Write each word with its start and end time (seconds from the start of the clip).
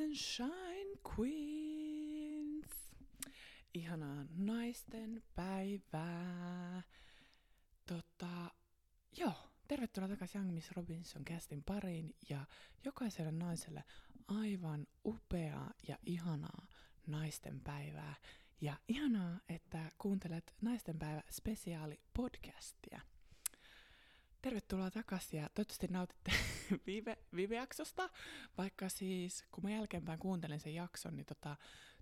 Rise 0.00 0.06
and 0.06 0.16
shine, 0.16 0.98
queens! 1.16 2.94
Ihanaa 3.74 4.24
naisten 4.36 5.22
päivää. 5.34 6.82
Tota, 7.86 8.50
joo, 9.16 9.32
tervetuloa 9.68 10.08
takaisin 10.08 10.40
Young 10.40 10.54
Miss 10.54 10.70
Robinson 10.70 11.24
castin 11.24 11.62
pariin 11.64 12.16
ja 12.28 12.46
jokaiselle 12.84 13.32
naiselle 13.32 13.84
aivan 14.28 14.86
upeaa 15.04 15.72
ja 15.88 15.98
ihanaa 16.06 16.66
naisten 17.06 17.60
päivää. 17.60 18.14
Ja 18.60 18.76
ihanaa, 18.88 19.40
että 19.48 19.90
kuuntelet 19.98 20.54
naisten 20.62 20.98
päivä 20.98 21.22
spesiaali 21.30 22.00
podcastia. 22.16 23.00
Tervetuloa 24.42 24.90
takaisin 24.90 25.40
ja 25.40 25.48
toivottavasti 25.54 25.86
nautitte 25.86 26.32
viime, 26.86 27.18
viime 27.34 27.56
jaksosta, 27.56 28.10
vaikka 28.58 28.88
siis 28.88 29.44
kun 29.50 29.64
mä 29.64 29.70
jälkeenpäin 29.70 30.18
kuuntelin 30.18 30.60
sen 30.60 30.74
jakson, 30.74 31.16
niin 31.16 31.26
tota, 31.26 31.56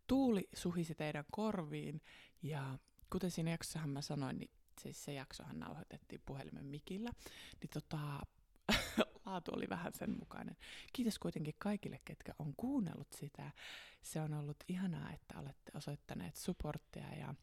tuuli 0.06 0.48
suhisi 0.54 0.94
teidän 0.94 1.24
korviin 1.30 2.00
ja 2.42 2.78
kuten 3.12 3.30
siinä 3.30 3.50
jaksossahan 3.50 3.90
mä 3.90 4.00
sanoin, 4.00 4.38
niin 4.38 4.50
siis 4.80 5.04
se 5.04 5.12
jaksohan 5.12 5.58
nauhoitettiin 5.58 6.22
puhelimen 6.26 6.64
mikillä, 6.64 7.10
niin 7.60 7.70
tota, 7.72 7.98
laatu 9.26 9.50
oli 9.54 9.68
vähän 9.68 9.92
sen 9.92 10.10
mukainen. 10.10 10.56
Kiitos 10.92 11.18
kuitenkin 11.18 11.54
kaikille, 11.58 12.00
ketkä 12.04 12.34
on 12.38 12.54
kuunnellut 12.56 13.12
sitä. 13.12 13.50
Se 14.02 14.20
on 14.20 14.34
ollut 14.34 14.56
ihanaa, 14.68 15.12
että 15.12 15.38
olette 15.38 15.72
osoittaneet 15.74 16.36
supporttia 16.36 17.14
ja 17.14 17.34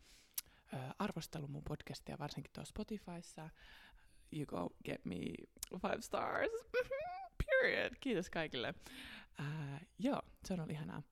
ö, 0.73 0.77
arvostellut 0.99 1.51
mun 1.51 1.63
podcastia, 1.63 2.19
varsinkin 2.19 2.53
tuossa 2.53 2.69
Spotifyssa 2.69 3.49
you 4.35 4.45
go 4.45 4.75
get 4.85 5.05
me 5.05 5.19
five 5.81 6.01
stars. 6.01 6.49
Period. 7.45 7.93
Kiitos 7.99 8.29
kaikille. 8.29 8.73
Uh, 9.39 9.79
joo, 9.99 10.21
se 10.45 10.53
on 10.53 10.59
ollut 10.59 10.71
ihanaa. 10.71 11.03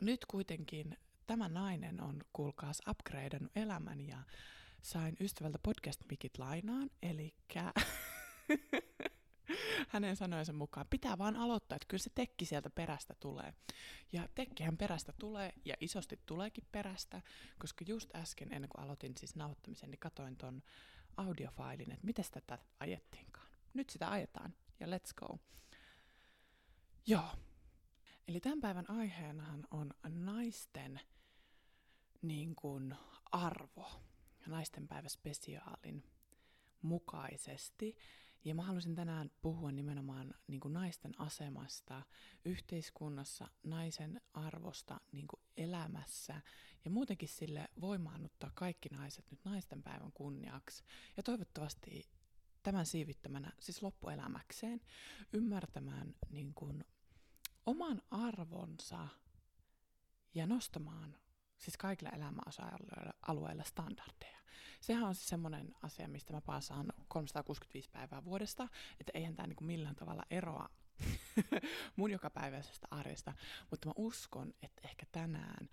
Nyt 0.00 0.24
kuitenkin 0.24 0.96
tämä 1.26 1.48
nainen 1.48 2.00
on, 2.00 2.20
kuulkaas, 2.32 2.82
upgradeannut 2.90 3.52
elämän 3.56 4.00
ja 4.00 4.18
sain 4.82 5.16
ystävältä 5.20 5.58
podcast-mikit 5.58 6.38
lainaan, 6.38 6.90
eli 7.02 7.34
hänen 9.88 10.16
sanojensa 10.16 10.52
mukaan 10.52 10.86
pitää 10.90 11.18
vaan 11.18 11.36
aloittaa, 11.36 11.76
että 11.76 11.86
kyllä 11.88 12.02
se 12.02 12.10
tekki 12.14 12.44
sieltä 12.44 12.70
perästä 12.70 13.14
tulee. 13.20 13.54
Ja 14.12 14.28
tekkihän 14.34 14.76
perästä 14.76 15.12
tulee, 15.18 15.52
ja 15.64 15.74
isosti 15.80 16.20
tuleekin 16.26 16.64
perästä, 16.72 17.22
koska 17.58 17.84
just 17.88 18.14
äsken, 18.14 18.52
ennen 18.52 18.68
kuin 18.68 18.84
aloitin 18.84 19.12
siis 19.18 19.36
nauhoittamisen, 19.36 19.90
niin 19.90 19.98
katoin 19.98 20.36
ton 20.36 20.62
audiofailin, 21.16 21.92
että 21.92 22.06
miten 22.06 22.24
tätä 22.30 22.58
ajettiinkaan. 22.80 23.48
Nyt 23.74 23.90
sitä 23.90 24.10
ajetaan, 24.10 24.54
ja 24.80 24.86
let's 24.86 25.14
go. 25.16 25.38
Joo. 27.06 27.28
Eli 28.28 28.40
tämän 28.40 28.60
päivän 28.60 28.90
aiheenahan 28.90 29.66
on 29.70 29.94
naisten 30.08 31.00
niin 32.22 32.54
kuin, 32.54 32.94
arvo, 33.32 33.90
naisten 34.46 34.88
päivä 34.88 35.08
spesiaalin 35.08 36.04
mukaisesti. 36.82 37.96
Ja 38.44 38.54
mä 38.54 38.62
haluaisin 38.62 38.94
tänään 38.94 39.30
puhua 39.42 39.72
nimenomaan 39.72 40.34
niin 40.46 40.60
kuin 40.60 40.74
naisten 40.74 41.20
asemasta 41.20 42.02
yhteiskunnassa, 42.44 43.48
naisen 43.62 44.20
arvosta 44.34 45.00
niin 45.12 45.28
kuin 45.28 45.40
elämässä 45.56 46.42
ja 46.84 46.90
muutenkin 46.90 47.28
sille 47.28 47.68
voimaannuttaa 47.80 48.50
kaikki 48.54 48.88
naiset 48.88 49.30
nyt 49.30 49.44
naisten 49.44 49.82
päivän 49.82 50.12
kunniaksi. 50.12 50.84
Ja 51.16 51.22
toivottavasti 51.22 52.10
tämän 52.62 52.86
siivittämänä 52.86 53.52
siis 53.60 53.82
loppuelämäkseen 53.82 54.80
ymmärtämään 55.32 56.14
niin 56.30 56.54
kuin 56.54 56.84
oman 57.66 58.02
arvonsa 58.10 59.08
ja 60.34 60.46
nostamaan 60.46 61.16
siis 61.64 61.76
kaikilla 61.76 62.10
elämäosa-alueilla 62.10 63.64
standardeja. 63.64 64.38
Sehän 64.80 65.04
on 65.04 65.14
siis 65.14 65.28
semmoinen 65.28 65.74
asia, 65.82 66.08
mistä 66.08 66.32
mä 66.32 66.40
paasaan 66.40 66.92
365 67.08 67.90
päivää 67.90 68.24
vuodesta, 68.24 68.68
että 69.00 69.12
eihän 69.14 69.36
tämä 69.36 69.46
niinku 69.46 69.64
millään 69.64 69.96
tavalla 69.96 70.22
eroa 70.30 70.68
mun 71.96 72.10
jokapäiväisestä 72.10 72.86
arjesta, 72.90 73.32
mutta 73.70 73.88
mä 73.88 73.92
uskon, 73.96 74.54
että 74.62 74.80
ehkä 74.84 75.06
tänään 75.12 75.68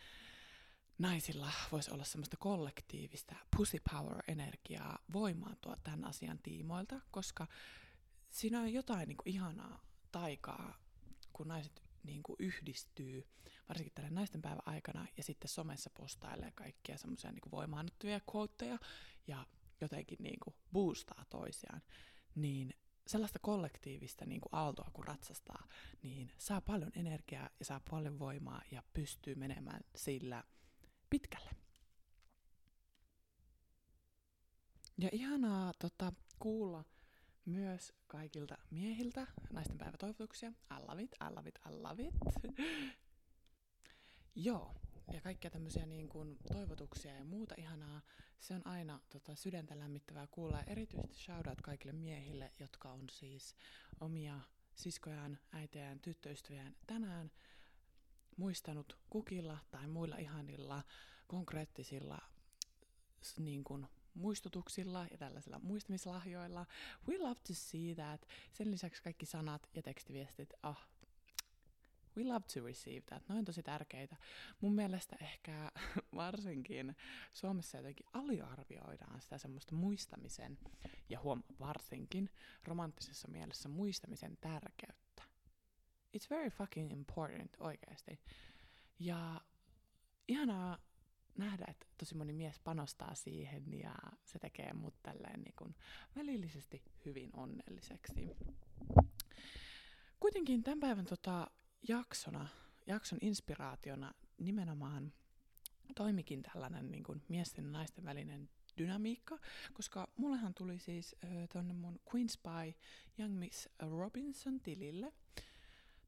naisilla 0.97 1.51
voisi 1.71 1.91
olla 1.91 2.03
semmoista 2.03 2.37
kollektiivista 2.37 3.35
pussy 3.57 3.77
power-energiaa 3.91 4.99
voimaantua 5.13 5.75
tämän 5.83 6.05
asian 6.05 6.39
tiimoilta, 6.43 7.01
koska 7.11 7.47
siinä 8.29 8.59
on 8.59 8.73
jotain 8.73 9.07
niin 9.07 9.17
kuin 9.17 9.33
ihanaa 9.33 9.81
taikaa, 10.11 10.77
kun 11.33 11.47
naiset 11.47 11.83
niin 12.03 12.23
kuin 12.23 12.35
yhdistyy, 12.39 13.27
varsinkin 13.71 13.93
tällä 13.95 14.09
naisten 14.09 14.41
päivän 14.41 14.61
aikana, 14.65 15.07
ja 15.17 15.23
sitten 15.23 15.49
somessa 15.49 15.89
postailee 15.97 16.51
kaikkia 16.51 16.97
semmoisia 16.97 17.31
niin 17.31 17.51
voimaannuttavia 17.51 18.19
quoteja, 18.35 18.77
ja 19.27 19.45
jotenkin 19.81 20.17
niin 20.21 20.39
kuin 20.43 20.55
boostaa 20.73 21.25
toisiaan, 21.29 21.81
niin 22.35 22.73
sellaista 23.07 23.39
kollektiivista 23.39 24.25
niin 24.25 24.41
kuin 24.41 24.49
aaltoa 24.51 24.89
kun 24.93 25.07
ratsastaa, 25.07 25.67
niin 26.03 26.31
saa 26.37 26.61
paljon 26.61 26.91
energiaa 26.95 27.49
ja 27.59 27.65
saa 27.65 27.81
paljon 27.89 28.19
voimaa 28.19 28.61
ja 28.71 28.83
pystyy 28.93 29.35
menemään 29.35 29.81
sillä 29.95 30.43
pitkälle. 31.09 31.51
Ja 34.97 35.09
ihanaa 35.11 35.73
tota, 35.79 36.13
kuulla 36.39 36.85
myös 37.45 37.93
kaikilta 38.07 38.57
miehiltä 38.71 39.27
naisten 39.51 39.77
päivätoivotuksia. 39.77 40.49
I 40.49 40.85
love 40.87 41.03
it, 41.03 41.15
I 41.21 41.33
love 41.35 41.49
it, 41.49 41.59
I 41.69 41.71
love 41.71 42.03
it. 42.03 42.13
Joo, 44.43 44.75
ja 45.13 45.21
kaikkia 45.21 45.51
tämmöisiä 45.51 45.85
niin 45.85 46.09
kuin 46.09 46.37
toivotuksia 46.53 47.15
ja 47.15 47.23
muuta 47.23 47.55
ihanaa. 47.57 48.01
Se 48.39 48.53
on 48.53 48.67
aina 48.67 48.99
tota, 49.09 49.35
sydäntä 49.35 49.79
lämmittävää 49.79 50.27
kuulla. 50.27 50.57
Ja 50.57 50.63
erityisesti 50.63 51.15
shoutout 51.15 51.61
kaikille 51.61 51.93
miehille, 51.93 52.51
jotka 52.59 52.91
on 52.91 53.09
siis 53.09 53.55
omia 53.99 54.39
siskojaan, 54.75 55.39
äitejään, 55.51 55.99
tyttöystäviään 55.99 56.75
tänään 56.87 57.31
muistanut 58.37 58.97
kukilla 59.09 59.57
tai 59.71 59.87
muilla 59.87 60.17
ihanilla 60.17 60.83
konkreettisilla 61.27 62.21
niin 63.39 63.63
kuin, 63.63 63.87
muistutuksilla 64.13 65.07
ja 65.11 65.17
tällaisilla 65.17 65.59
muistamislahjoilla. 65.59 66.65
We 67.07 67.17
love 67.17 67.39
to 67.47 67.53
see 67.53 67.95
that. 67.95 68.27
Sen 68.53 68.71
lisäksi 68.71 69.03
kaikki 69.03 69.25
sanat 69.25 69.69
ja 69.75 69.81
tekstiviestit, 69.81 70.53
ah, 70.63 70.87
we 72.17 72.23
love 72.23 72.45
to 72.53 72.65
receive 72.65 73.01
that. 73.01 73.29
Noin 73.29 73.45
tosi 73.45 73.63
tärkeitä. 73.63 74.15
Mun 74.61 74.75
mielestä 74.75 75.15
ehkä 75.21 75.71
varsinkin 76.15 76.95
Suomessa 77.33 77.77
jotenkin 77.77 78.05
aliarvioidaan 78.13 79.21
sitä 79.21 79.37
semmoista 79.37 79.75
muistamisen 79.75 80.57
ja 81.09 81.19
huom 81.19 81.43
varsinkin 81.59 82.29
romanttisessa 82.63 83.27
mielessä 83.27 83.69
muistamisen 83.69 84.37
tärkeyttä. 84.41 85.23
It's 86.17 86.29
very 86.29 86.49
fucking 86.49 86.91
important 86.91 87.51
oikeasti. 87.59 88.19
Ja 88.99 89.41
ihanaa 90.27 90.77
nähdä, 91.37 91.65
että 91.67 91.85
tosi 91.97 92.15
moni 92.15 92.33
mies 92.33 92.59
panostaa 92.59 93.15
siihen 93.15 93.79
ja 93.79 93.95
se 94.25 94.39
tekee 94.39 94.73
mut 94.73 94.95
tälleen 95.03 95.41
niin 95.41 95.55
kuin 95.55 95.75
välillisesti 96.15 96.83
hyvin 97.05 97.29
onnelliseksi. 97.33 98.29
Kuitenkin 100.19 100.63
tämän 100.63 100.79
päivän 100.79 101.05
tota, 101.05 101.47
jaksona, 101.87 102.47
jakson 102.87 103.19
inspiraationa 103.21 104.13
nimenomaan 104.37 105.13
toimikin 105.95 106.41
tällainen 106.41 106.91
niin 106.91 107.03
kuin 107.03 107.23
miesten 107.27 107.65
ja 107.65 107.71
naisten 107.71 108.05
välinen 108.05 108.49
dynamiikka, 108.77 109.39
koska 109.73 110.07
mullehan 110.17 110.53
tuli 110.53 110.79
siis 110.79 111.15
äh, 111.25 111.49
tonne 111.53 111.73
mun 111.73 111.99
Queen 112.15 112.29
Spy 112.29 112.79
Young 113.19 113.39
Miss 113.39 113.69
Robinson 113.79 114.59
tilille 114.59 115.13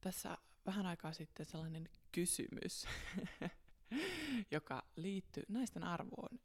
tässä 0.01 0.37
vähän 0.65 0.85
aikaa 0.85 1.13
sitten 1.13 1.45
sellainen 1.45 1.89
kysymys, 2.11 2.85
joka 4.51 4.83
liittyy 4.95 5.43
naisten 5.47 5.83
arvoon 5.83 6.39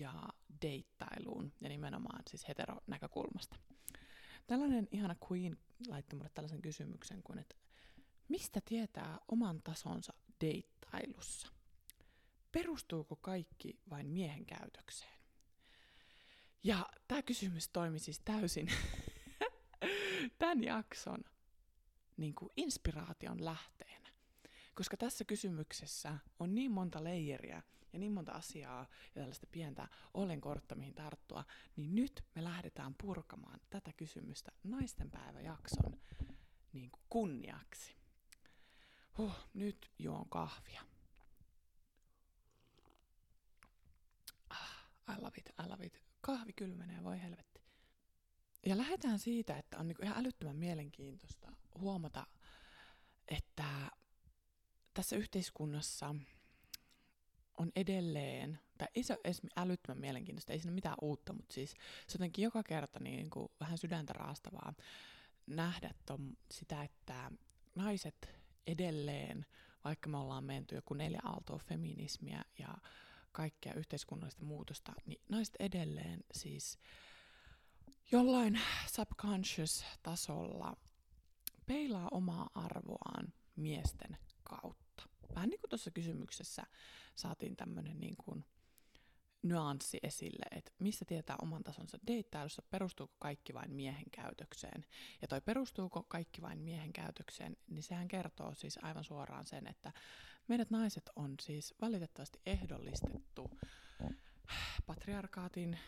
ja 0.00 0.28
deittailuun 0.62 1.52
ja 1.60 1.68
nimenomaan 1.68 2.22
siis 2.28 2.48
heteronäkökulmasta. 2.48 3.56
Tällainen 4.46 4.88
ihana 4.90 5.16
Queen 5.30 5.58
laittoi 5.88 6.16
mulle 6.16 6.30
tällaisen 6.34 6.62
kysymyksen 6.62 7.22
kuin, 7.22 7.38
että 7.38 7.56
mistä 8.30 8.60
tietää 8.64 9.18
oman 9.28 9.62
tasonsa 9.62 10.12
deittailussa? 10.40 11.48
Perustuuko 12.52 13.16
kaikki 13.16 13.80
vain 13.90 14.06
miehen 14.10 14.46
käytökseen? 14.46 15.20
Ja 16.64 16.88
tämä 17.08 17.22
kysymys 17.22 17.68
toimi 17.68 17.98
siis 17.98 18.20
täysin 18.20 18.68
tämän 20.38 20.64
jakson 20.64 21.24
niin 22.16 22.34
kuin 22.34 22.50
inspiraation 22.56 23.44
lähteenä. 23.44 24.10
Koska 24.74 24.96
tässä 24.96 25.24
kysymyksessä 25.24 26.18
on 26.38 26.54
niin 26.54 26.70
monta 26.70 27.04
leijeriä 27.04 27.62
ja 27.92 27.98
niin 27.98 28.12
monta 28.12 28.32
asiaa 28.32 28.86
ja 29.14 29.20
tällaista 29.20 29.46
pientä 29.46 29.88
olenkortta, 30.14 30.74
mihin 30.74 30.94
tarttua, 30.94 31.44
niin 31.76 31.94
nyt 31.94 32.24
me 32.34 32.44
lähdetään 32.44 32.94
purkamaan 33.02 33.60
tätä 33.70 33.92
kysymystä 33.96 34.52
naisten 34.64 35.10
päiväjakson 35.10 36.00
niin 36.72 36.90
kuin 36.90 37.02
kunniaksi. 37.08 37.99
Huh, 39.20 39.32
nyt 39.54 39.90
juon 39.98 40.28
kahvia. 40.28 40.82
Ah, 44.50 44.90
I 45.08 45.20
love 45.20 45.38
it, 45.38 45.48
I 45.48 45.68
love 45.68 45.86
it. 45.86 46.02
Kahvi 46.20 46.52
kylmenee, 46.52 47.04
voi 47.04 47.22
helvetti. 47.22 47.60
Ja 48.66 48.76
lähdetään 48.76 49.18
siitä, 49.18 49.58
että 49.58 49.78
on 49.78 49.88
niinku 49.88 50.02
ihan 50.02 50.18
älyttömän 50.18 50.56
mielenkiintoista 50.56 51.52
huomata, 51.78 52.26
että 53.28 53.90
tässä 54.94 55.16
yhteiskunnassa 55.16 56.14
on 57.58 57.72
edelleen, 57.76 58.60
tai 58.78 58.88
ei 58.94 59.02
se 59.02 59.12
ole 59.12 59.20
edes 59.24 59.40
älyttömän 59.56 60.00
mielenkiintoista, 60.00 60.52
ei 60.52 60.58
siinä 60.58 60.74
mitään 60.74 60.96
uutta, 61.02 61.32
mutta 61.32 61.54
siis 61.54 61.70
se 62.06 62.14
jotenkin 62.14 62.42
joka 62.42 62.62
kerta 62.62 63.00
niin 63.00 63.30
kuin 63.30 63.48
vähän 63.60 63.78
sydäntä 63.78 64.12
raastavaa 64.12 64.74
nähdä 65.46 65.90
ton, 66.06 66.36
sitä, 66.50 66.82
että 66.82 67.30
naiset 67.74 68.39
edelleen, 68.66 69.46
vaikka 69.84 70.08
me 70.08 70.16
ollaan 70.16 70.44
menty 70.44 70.74
joku 70.74 70.94
neljä 70.94 71.20
aaltoa 71.24 71.58
feminismiä 71.58 72.44
ja 72.58 72.78
kaikkea 73.32 73.74
yhteiskunnallista 73.74 74.44
muutosta, 74.44 74.92
niin 75.06 75.20
naiset 75.28 75.56
edelleen 75.58 76.24
siis 76.32 76.78
jollain 78.12 78.60
subconscious-tasolla 78.94 80.76
peilaa 81.66 82.08
omaa 82.10 82.50
arvoaan 82.54 83.32
miesten 83.56 84.18
kautta. 84.42 85.08
Vähän 85.34 85.48
niin 85.48 85.60
kuin 85.60 85.70
tuossa 85.70 85.90
kysymyksessä 85.90 86.62
saatiin 87.14 87.56
tämmöinen 87.56 88.00
niin 88.00 88.16
kuin 88.24 88.44
nyanssi 89.42 89.98
esille, 90.02 90.46
että 90.50 90.72
mistä 90.78 91.04
tietää 91.04 91.36
oman 91.42 91.62
tasonsa 91.62 91.98
deittailussa, 92.06 92.62
perustuuko 92.70 93.14
kaikki 93.18 93.54
vain 93.54 93.70
miehen 93.72 94.10
käytökseen. 94.10 94.84
Ja 95.22 95.28
toi 95.28 95.40
perustuuko 95.40 96.02
kaikki 96.02 96.42
vain 96.42 96.58
miehen 96.58 96.92
käytökseen, 96.92 97.56
niin 97.70 97.82
sehän 97.82 98.08
kertoo 98.08 98.54
siis 98.54 98.78
aivan 98.82 99.04
suoraan 99.04 99.46
sen, 99.46 99.66
että 99.66 99.92
meidät 100.48 100.70
naiset 100.70 101.10
on 101.16 101.34
siis 101.40 101.74
valitettavasti 101.80 102.40
ehdollistettu 102.46 103.50
patriarkaatin 104.86 105.78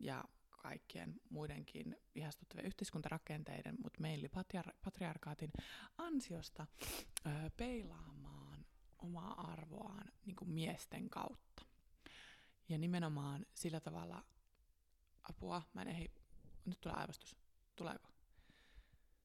ja 0.00 0.24
kaikkien 0.50 1.20
muidenkin 1.30 1.96
ihastuttavien 2.14 2.66
yhteiskuntarakenteiden, 2.66 3.76
mutta 3.82 4.00
meillä 4.00 4.28
patriar- 4.28 4.74
patriarkaatin 4.84 5.52
ansiosta 5.98 6.66
ö, 7.26 7.50
peilaamaan 7.56 8.66
omaa 8.98 9.52
arvoaan 9.52 10.12
niin 10.26 10.36
kuin 10.36 10.50
miesten 10.50 11.10
kautta. 11.10 11.73
Ja 12.68 12.78
nimenomaan 12.78 13.46
sillä 13.54 13.80
tavalla, 13.80 14.24
apua, 15.22 15.62
mä 15.74 15.82
en 15.82 15.88
ehdi, 15.88 16.10
nyt 16.64 16.80
tulee 16.80 16.96
aivastus. 16.96 17.36
Tuleeko? 17.76 18.08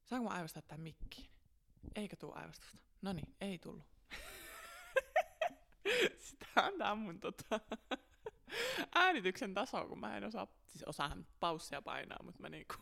Saanko 0.06 0.30
mä 0.30 0.36
aivastaa 0.36 0.62
tämän 0.62 0.82
mikkiin? 0.82 1.30
Eikö 1.96 2.16
tuu 2.16 2.34
aivastusta? 2.36 2.78
No 3.02 3.14
niin, 3.14 3.36
ei 3.42 3.60
tullut. 3.60 3.86
Sitä 6.30 6.72
tää 6.78 6.96
mun 6.96 7.20
tota, 7.20 7.60
äänityksen 8.96 9.54
taso, 9.54 9.88
kun 9.88 10.00
mä 10.00 10.18
en 10.18 10.24
osaa, 10.24 10.48
siis 10.68 10.84
osaan 10.84 11.28
paussia 11.40 11.82
painaa, 11.82 12.24
mutta 12.24 12.42
mä 12.42 12.50
niinku 12.50 12.76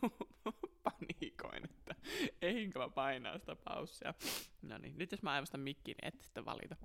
paniikoin, 0.82 1.64
että 1.64 1.94
eihinkö 2.42 2.78
mä 2.78 2.88
painaa 2.88 3.38
sitä 3.38 3.56
paussia. 3.56 4.14
No 4.62 4.78
niin, 4.78 4.98
nyt 4.98 5.12
jos 5.12 5.22
mä 5.22 5.32
aivastan 5.32 5.60
mikkiin, 5.60 5.96
niin 6.02 6.14
et 6.14 6.22
sitten 6.22 6.44
valita 6.44 6.76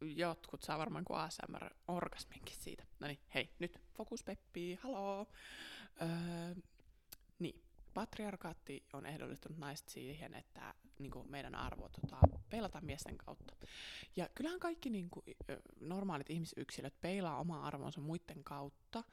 jotkut 0.00 0.62
saa 0.62 0.78
varmaan 0.78 1.04
kuin 1.04 1.20
ASMR-orgasminkin 1.20 2.56
siitä. 2.58 2.84
No 3.00 3.06
niin, 3.06 3.18
hei, 3.34 3.50
nyt 3.58 3.80
fokus 3.96 4.24
Peppi, 4.24 4.78
haloo. 4.82 5.26
Öö, 6.02 6.54
niin, 7.38 7.62
patriarkaatti 7.94 8.86
on 8.92 9.06
ehdollistunut 9.06 9.58
naiset 9.58 9.88
siihen, 9.88 10.34
että 10.34 10.74
niin 10.98 11.10
kuin 11.10 11.30
meidän 11.30 11.54
arvo 11.54 11.88
tota, 11.88 12.18
peilataan 12.50 12.84
miesten 12.84 13.18
kautta. 13.18 13.56
Ja 14.16 14.28
kyllähän 14.34 14.60
kaikki 14.60 14.90
niin 14.90 15.10
kuin, 15.10 15.24
normaalit 15.80 16.30
ihmisyksilöt 16.30 17.00
peilaa 17.00 17.40
omaa 17.40 17.66
arvonsa 17.66 18.00
muiden 18.00 18.44
kautta, 18.44 19.04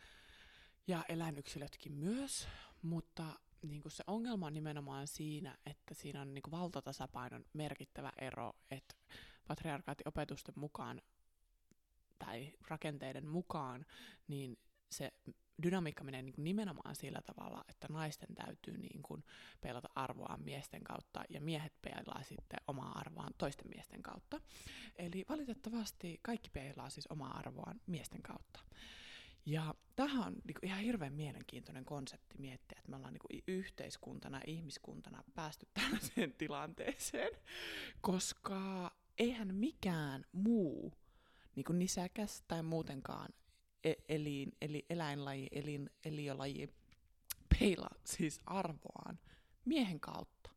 ja 0.88 1.06
eläinyksilötkin 1.10 1.92
myös, 1.92 2.48
mutta 2.82 3.26
niin 3.62 3.82
kuin 3.82 3.92
se 3.92 4.04
ongelma 4.08 4.46
on 4.46 4.54
nimenomaan 4.54 5.08
siinä, 5.08 5.58
että 5.66 5.94
siinä 5.94 6.22
on 6.22 6.34
niin 6.34 6.42
kuin 6.42 6.52
valtatasapainon 6.52 7.46
merkittävä 7.54 8.12
ero, 8.18 8.54
että 8.72 8.96
patriarkaatiopetusten 9.48 10.54
mukaan 10.58 11.02
tai 12.20 12.54
rakenteiden 12.68 13.28
mukaan, 13.28 13.86
niin 14.28 14.58
se 14.92 15.14
dynamiikka 15.64 16.04
menee 16.04 16.22
niin 16.22 16.34
nimenomaan 16.38 16.96
sillä 16.96 17.22
tavalla, 17.22 17.66
että 17.70 17.88
naisten 17.90 18.36
täytyy 18.36 18.78
niin 18.78 19.02
kuin 19.02 19.24
peilata 19.62 19.90
arvoaan 19.96 20.42
miesten 20.42 20.84
kautta 20.84 21.24
ja 21.30 21.42
miehet 21.42 21.74
peilaa 21.82 22.24
sitten 22.24 22.60
omaa 22.68 23.00
arvoaan 23.00 23.34
toisten 23.38 23.68
miesten 23.76 24.04
kautta. 24.04 24.42
Eli 24.96 25.26
valitettavasti 25.30 26.20
kaikki 26.22 26.50
peilaa 26.50 26.90
siis 26.90 27.08
omaa 27.08 27.38
arvoaan 27.38 27.82
miesten 27.88 28.22
kautta. 28.22 28.60
Ja 29.46 29.76
tähän 29.96 30.28
on 30.28 30.36
niin 30.44 30.58
ihan 30.62 30.80
hirveän 30.80 31.14
mielenkiintoinen 31.14 31.86
konsepti 31.86 32.38
miettiä, 32.38 32.78
että 32.80 32.90
me 32.90 32.96
ollaan 32.96 33.14
niin 33.14 33.44
yhteiskuntana, 33.48 34.42
ihmiskuntana 34.48 35.24
päästy 35.36 35.68
tällaiseen 35.74 36.34
tilanteeseen, 36.34 37.32
koska 38.02 38.92
eihän 39.18 39.56
mikään 39.56 40.26
muu 40.32 40.94
niin 41.56 41.64
kuin 41.64 41.80
nisäkäs 41.80 42.44
tai 42.48 42.64
muutenkaan 42.64 43.30
e- 43.84 43.94
elin, 44.10 44.52
eli 44.62 44.86
eläinlaji, 44.90 45.48
elin, 45.52 45.90
eliölaji 46.06 46.74
peila 47.60 47.90
siis 48.04 48.40
arvoaan 48.46 49.20
miehen 49.66 50.00
kautta. 50.00 50.50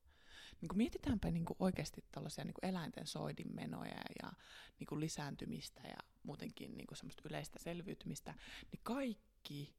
Niin 0.61 0.69
kuin 0.69 0.77
mietitäänpä 0.77 1.31
niin 1.31 1.45
kuin 1.45 1.57
oikeasti 1.61 2.05
tällaisia 2.13 2.45
niin 2.45 2.55
kuin 2.55 2.71
eläinten 2.71 3.07
soidinmenoja 3.07 4.03
ja 4.23 4.33
niin 4.79 4.87
kuin 4.87 5.01
lisääntymistä 5.01 5.81
ja 5.85 5.97
muutenkin 6.23 6.77
niin 6.77 6.87
kuin 6.87 6.99
semmoista 6.99 7.23
yleistä 7.31 7.59
selviytymistä, 7.59 8.35
niin 8.73 8.81
kaikki 8.83 9.75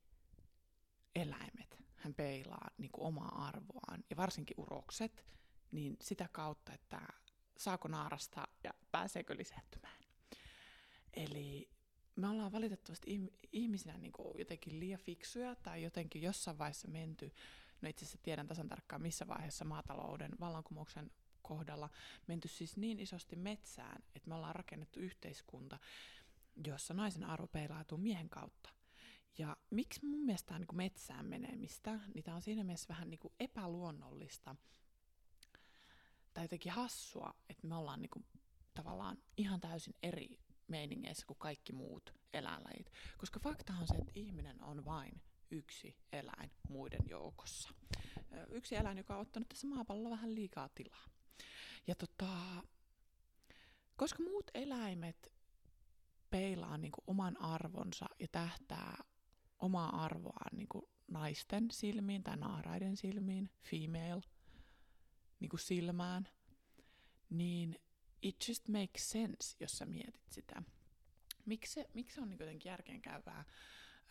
eläimet 1.15 1.83
hän 1.95 2.13
peilaa 2.13 2.69
niin 2.77 2.91
kuin 2.91 3.07
omaa 3.07 3.47
arvoaan, 3.47 4.03
ja 4.09 4.17
varsinkin 4.17 4.55
urokset, 4.57 5.25
niin 5.71 5.97
sitä 6.01 6.29
kautta, 6.31 6.73
että 6.73 7.01
saako 7.57 7.88
naarasta 7.88 8.48
ja 8.63 8.74
pääseekö 8.92 9.38
lisääntymään. 9.38 10.01
Eli 11.13 11.69
me 12.15 12.27
ollaan 12.27 12.51
valitettavasti 12.51 13.31
ihmisinä 13.51 13.98
niin 13.98 14.12
kuin 14.12 14.39
jotenkin 14.39 14.80
liian 14.80 15.00
fiksuja 15.00 15.56
tai 15.56 15.83
jotenkin 15.83 16.21
jossain 16.21 16.57
vaiheessa 16.57 16.88
menty, 16.88 17.31
no 17.81 17.89
itse 17.89 18.06
asiassa 18.06 18.24
tiedän 18.24 18.48
tasan 18.48 18.69
tarkkaan 18.69 19.01
missä 19.01 19.27
vaiheessa 19.27 19.65
maatalouden 19.65 20.31
vallankumouksen 20.39 21.12
kohdalla, 21.42 21.89
menty 22.27 22.48
siis 22.48 22.77
niin 22.77 23.00
isosti 23.00 23.36
metsään, 23.36 24.03
että 24.15 24.29
me 24.29 24.36
ollaan 24.36 24.55
rakennettu 24.55 25.00
yhteiskunta, 25.00 25.79
jossa 26.67 26.93
naisen 26.93 27.24
arvo 27.24 27.48
peilautuu 27.48 27.98
miehen 27.98 28.29
kautta. 28.29 28.70
Ja 29.38 29.58
miksi 29.70 30.05
mun 30.05 30.25
mielestä 30.25 30.60
niin 30.60 30.67
metsään 30.74 31.25
menemistä, 31.25 32.00
niin 32.13 32.24
tämä 32.24 32.36
on 32.36 32.41
siinä 32.41 32.63
mielessä 32.63 32.89
vähän 32.89 33.10
niin 33.10 33.20
kuin 33.20 33.34
epäluonnollista, 33.39 34.55
tai 36.33 36.43
jotenkin 36.43 36.71
hassua, 36.71 37.33
että 37.50 37.67
me 37.67 37.75
ollaan 37.75 38.01
niinku 38.01 38.25
tavallaan 38.73 39.17
ihan 39.38 39.59
täysin 39.61 39.95
eri 40.03 40.39
meiningeissä 40.67 41.25
kuin 41.25 41.39
kaikki 41.39 41.73
muut 41.73 42.13
eläinlajit. 42.33 42.91
Koska 43.17 43.39
faktahan 43.39 43.81
on 43.81 43.88
se, 43.88 43.95
että 43.95 44.11
ihminen 44.15 44.63
on 44.63 44.85
vain 44.85 45.21
yksi 45.51 45.97
eläin 46.11 46.51
muiden 46.69 47.01
joukossa. 47.09 47.69
Yksi 48.50 48.75
eläin, 48.75 48.97
joka 48.97 49.15
on 49.15 49.21
ottanut 49.21 49.50
tässä 49.50 49.67
maapallolla 49.67 50.09
vähän 50.09 50.35
liikaa 50.35 50.69
tilaa. 50.75 51.05
Ja 51.88 51.95
tota, 51.95 52.63
koska 53.95 54.23
muut 54.23 54.51
eläimet 54.53 55.33
peilaa 56.29 56.77
niin 56.77 56.91
kuin 56.91 57.03
oman 57.07 57.41
arvonsa 57.41 58.05
ja 58.19 58.27
tähtää 58.31 59.03
omaa 59.59 60.05
arvoaan 60.05 60.57
niin 60.57 60.67
kuin 60.69 60.85
naisten 61.07 61.71
silmiin 61.71 62.23
tai 62.23 62.38
naaraiden 62.38 62.97
silmiin, 62.97 63.50
female– 63.61 64.21
niin 65.41 65.50
kuin 65.50 65.60
silmään, 65.60 66.27
niin 67.29 67.79
it 68.21 68.48
just 68.48 68.67
makes 68.67 69.10
sense, 69.10 69.55
jos 69.60 69.71
sä 69.71 69.86
mietit 69.86 70.29
sitä. 70.31 70.63
Miksi 71.45 71.74
se, 71.74 71.89
miksi 71.93 72.15
se 72.15 72.21
on 72.21 72.29
niin 72.29 72.39
jotenkin 72.39 72.69
järkeenkäyvää 72.69 73.45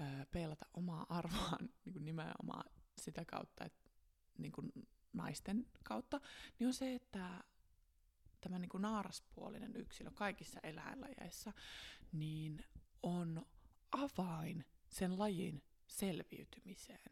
öö, 0.01 0.27
peilata 0.31 0.67
omaa 0.75 1.07
arvoaan 1.09 1.69
niin 1.85 1.93
kuin 1.93 2.05
nimenomaan 2.05 2.71
sitä 2.99 3.25
kautta, 3.25 3.65
että 3.65 3.91
niin 4.39 4.53
kuin 4.53 4.73
naisten 5.13 5.67
kautta, 5.85 6.21
niin 6.59 6.67
on 6.67 6.75
se, 6.75 6.95
että 6.95 7.45
tämä 8.41 8.59
niin 8.59 8.69
kuin 8.69 8.83
naaraspuolinen 8.83 9.77
yksilö 9.77 10.11
kaikissa 10.11 10.61
eläinlajeissa, 10.63 11.53
niin 12.13 12.65
on 13.03 13.47
avain 13.93 14.65
sen 14.89 15.19
lajin 15.19 15.63
selviytymiseen. 15.87 17.11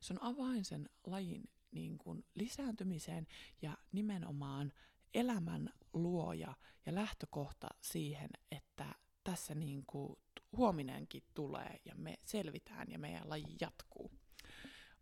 Se 0.00 0.12
on 0.12 0.22
avain 0.22 0.64
sen 0.64 0.88
lajin 1.06 1.50
niin 1.74 1.98
kuin 1.98 2.24
lisääntymiseen 2.34 3.26
ja 3.62 3.78
nimenomaan 3.92 4.72
elämän 5.14 5.70
luoja 5.92 6.54
ja 6.86 6.94
lähtökohta 6.94 7.68
siihen, 7.80 8.30
että 8.50 8.94
tässä 9.24 9.54
niin 9.54 9.84
kuin 9.86 10.16
huominenkin 10.56 11.22
tulee 11.34 11.80
ja 11.84 11.94
me 11.94 12.18
selvitään 12.24 12.86
ja 12.90 12.98
meidän 12.98 13.30
laji 13.30 13.56
jatkuu. 13.60 14.10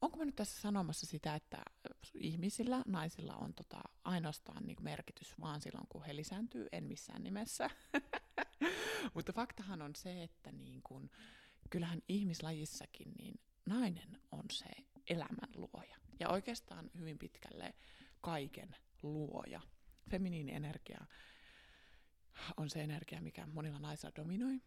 onko 0.00 0.16
mä 0.16 0.24
nyt 0.24 0.36
tässä 0.36 0.60
sanomassa 0.60 1.06
sitä, 1.06 1.34
että 1.34 1.62
ihmisillä, 2.14 2.82
naisilla 2.86 3.34
on 3.34 3.54
tota 3.54 3.80
ainoastaan 4.04 4.66
niin 4.66 4.76
merkitys 4.82 5.40
vaan 5.40 5.60
silloin, 5.60 5.86
kun 5.88 6.04
he 6.04 6.16
lisääntyy, 6.16 6.68
en 6.72 6.84
missään 6.84 7.22
nimessä. 7.22 7.70
Mutta 9.14 9.32
faktahan 9.32 9.82
on 9.82 9.96
se, 9.96 10.22
että 10.22 10.52
niin 10.52 10.80
kun, 10.82 11.10
kyllähän 11.70 12.02
ihmislajissakin 12.08 13.12
niin 13.18 13.40
nainen 13.66 14.20
on 14.32 14.44
se 14.52 14.66
elämän 15.08 15.50
luoja. 15.54 16.01
Ja 16.22 16.28
oikeastaan 16.28 16.90
hyvin 16.98 17.18
pitkälle 17.18 17.74
kaiken 18.20 18.76
luoja. 19.02 19.60
Feminiinienergia 20.10 21.06
on 22.56 22.70
se 22.70 22.82
energia, 22.82 23.20
mikä 23.20 23.46
monilla 23.46 23.78
naisilla 23.78 24.12
dominoi. 24.16 24.60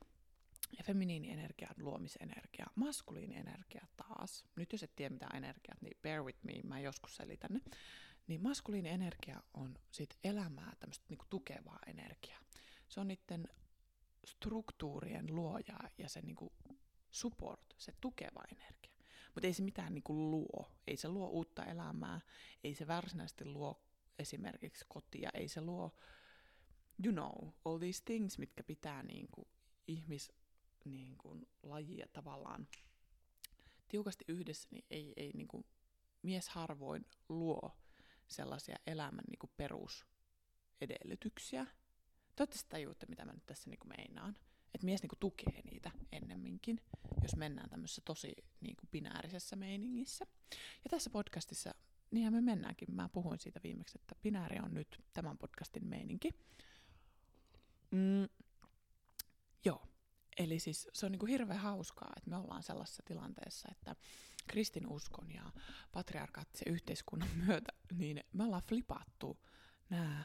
Ja 0.77 0.83
feminiinienergia 0.83 1.67
on 1.77 1.85
luomisenergia. 1.85 2.65
Maskuliinienergia 2.75 3.87
taas. 3.97 4.45
Nyt 4.55 4.71
jos 4.71 4.83
et 4.83 4.95
tiedä 4.95 5.13
mitä 5.13 5.27
energiat, 5.33 5.81
niin 5.81 5.97
bear 6.01 6.23
with 6.23 6.39
me, 6.43 6.53
mä 6.63 6.79
joskus 6.79 7.15
selitän 7.15 7.51
ne. 7.53 7.61
Niin 8.27 8.41
maskuliinienergia 8.41 9.43
on 9.53 9.75
sit 9.91 10.17
elämää, 10.23 10.73
tämmöistä 10.79 11.05
niinku 11.09 11.25
tukevaa 11.29 11.79
energiaa. 11.87 12.39
Se 12.87 12.99
on 12.99 13.07
niiden 13.07 13.47
struktuurien 14.25 15.35
luoja 15.35 15.79
ja 15.97 16.09
se 16.09 16.21
niinku 16.21 16.53
support, 17.11 17.75
se 17.77 17.93
tukeva 18.01 18.43
energia. 18.51 18.94
Mutta 19.35 19.47
ei 19.47 19.53
se 19.53 19.63
mitään 19.63 19.93
niinku 19.93 20.31
luo. 20.31 20.71
Ei 20.87 20.97
se 20.97 21.07
luo 21.07 21.27
uutta 21.27 21.65
elämää, 21.65 22.21
ei 22.63 22.75
se 22.75 22.87
varsinaisesti 22.87 23.45
luo 23.45 23.81
esimerkiksi 24.19 24.85
kotia, 24.87 25.29
ei 25.33 25.47
se 25.47 25.61
luo, 25.61 25.95
you 27.05 27.13
know, 27.13 27.49
all 27.65 27.77
these 27.77 28.03
things, 28.05 28.37
mitkä 28.37 28.63
pitää 28.63 29.03
niinku 29.03 29.47
ihmis 29.87 30.31
niin 30.85 31.17
kuin, 31.17 31.47
lajia 31.63 32.07
tavallaan 32.13 32.67
tiukasti 33.87 34.25
yhdessä, 34.27 34.67
niin 34.71 34.85
ei, 34.89 35.13
ei 35.17 35.31
niin 35.33 35.47
kuin, 35.47 35.65
mies 36.21 36.49
harvoin 36.49 37.05
luo 37.29 37.77
sellaisia 38.27 38.75
elämän 38.87 39.23
niin 39.29 39.39
kuin, 39.39 39.51
perusedellytyksiä. 39.57 41.65
Toivottavasti 42.35 42.69
tajuutte, 42.69 43.05
mitä 43.09 43.25
mä 43.25 43.33
nyt 43.33 43.45
tässä 43.45 43.69
niin 43.69 43.79
kuin, 43.79 43.93
meinaan. 43.97 44.37
Että 44.75 44.85
mies 44.85 45.01
niin 45.01 45.09
kuin, 45.09 45.19
tukee 45.19 45.61
niitä 45.71 45.91
ennemminkin, 46.11 46.81
jos 47.23 47.35
mennään 47.35 47.69
tämmöisessä 47.69 48.01
tosi 48.05 48.35
niin 48.61 48.75
kuin, 48.75 48.89
binäärisessä 48.91 49.55
meiningissä. 49.55 50.25
Ja 50.83 50.89
tässä 50.89 51.09
podcastissa, 51.09 51.75
niinhän 52.11 52.33
me 52.33 52.41
mennäänkin. 52.41 52.95
Mä 52.95 53.09
puhuin 53.09 53.39
siitä 53.39 53.59
viimeksi, 53.63 53.97
että 54.01 54.15
binääri 54.23 54.59
on 54.59 54.73
nyt 54.73 55.03
tämän 55.13 55.37
podcastin 55.37 55.87
meininki. 55.87 56.31
Mm, 57.91 58.27
joo, 59.65 59.87
Eli 60.37 60.59
siis 60.59 60.87
se 60.93 61.05
on 61.05 61.11
niin 61.11 61.19
kuin 61.19 61.29
hirveän 61.29 61.59
hauskaa, 61.59 62.13
että 62.17 62.29
me 62.29 62.37
ollaan 62.37 62.63
sellaisessa 62.63 63.03
tilanteessa, 63.05 63.69
että 63.71 63.95
kristinuskon 64.47 65.31
ja 65.31 65.51
patriarkaattisen 65.91 66.73
yhteiskunnan 66.73 67.29
myötä, 67.47 67.73
niin 67.93 68.23
me 68.33 68.43
ollaan 68.43 68.63
flipattu 68.67 69.39
nämä 69.89 70.23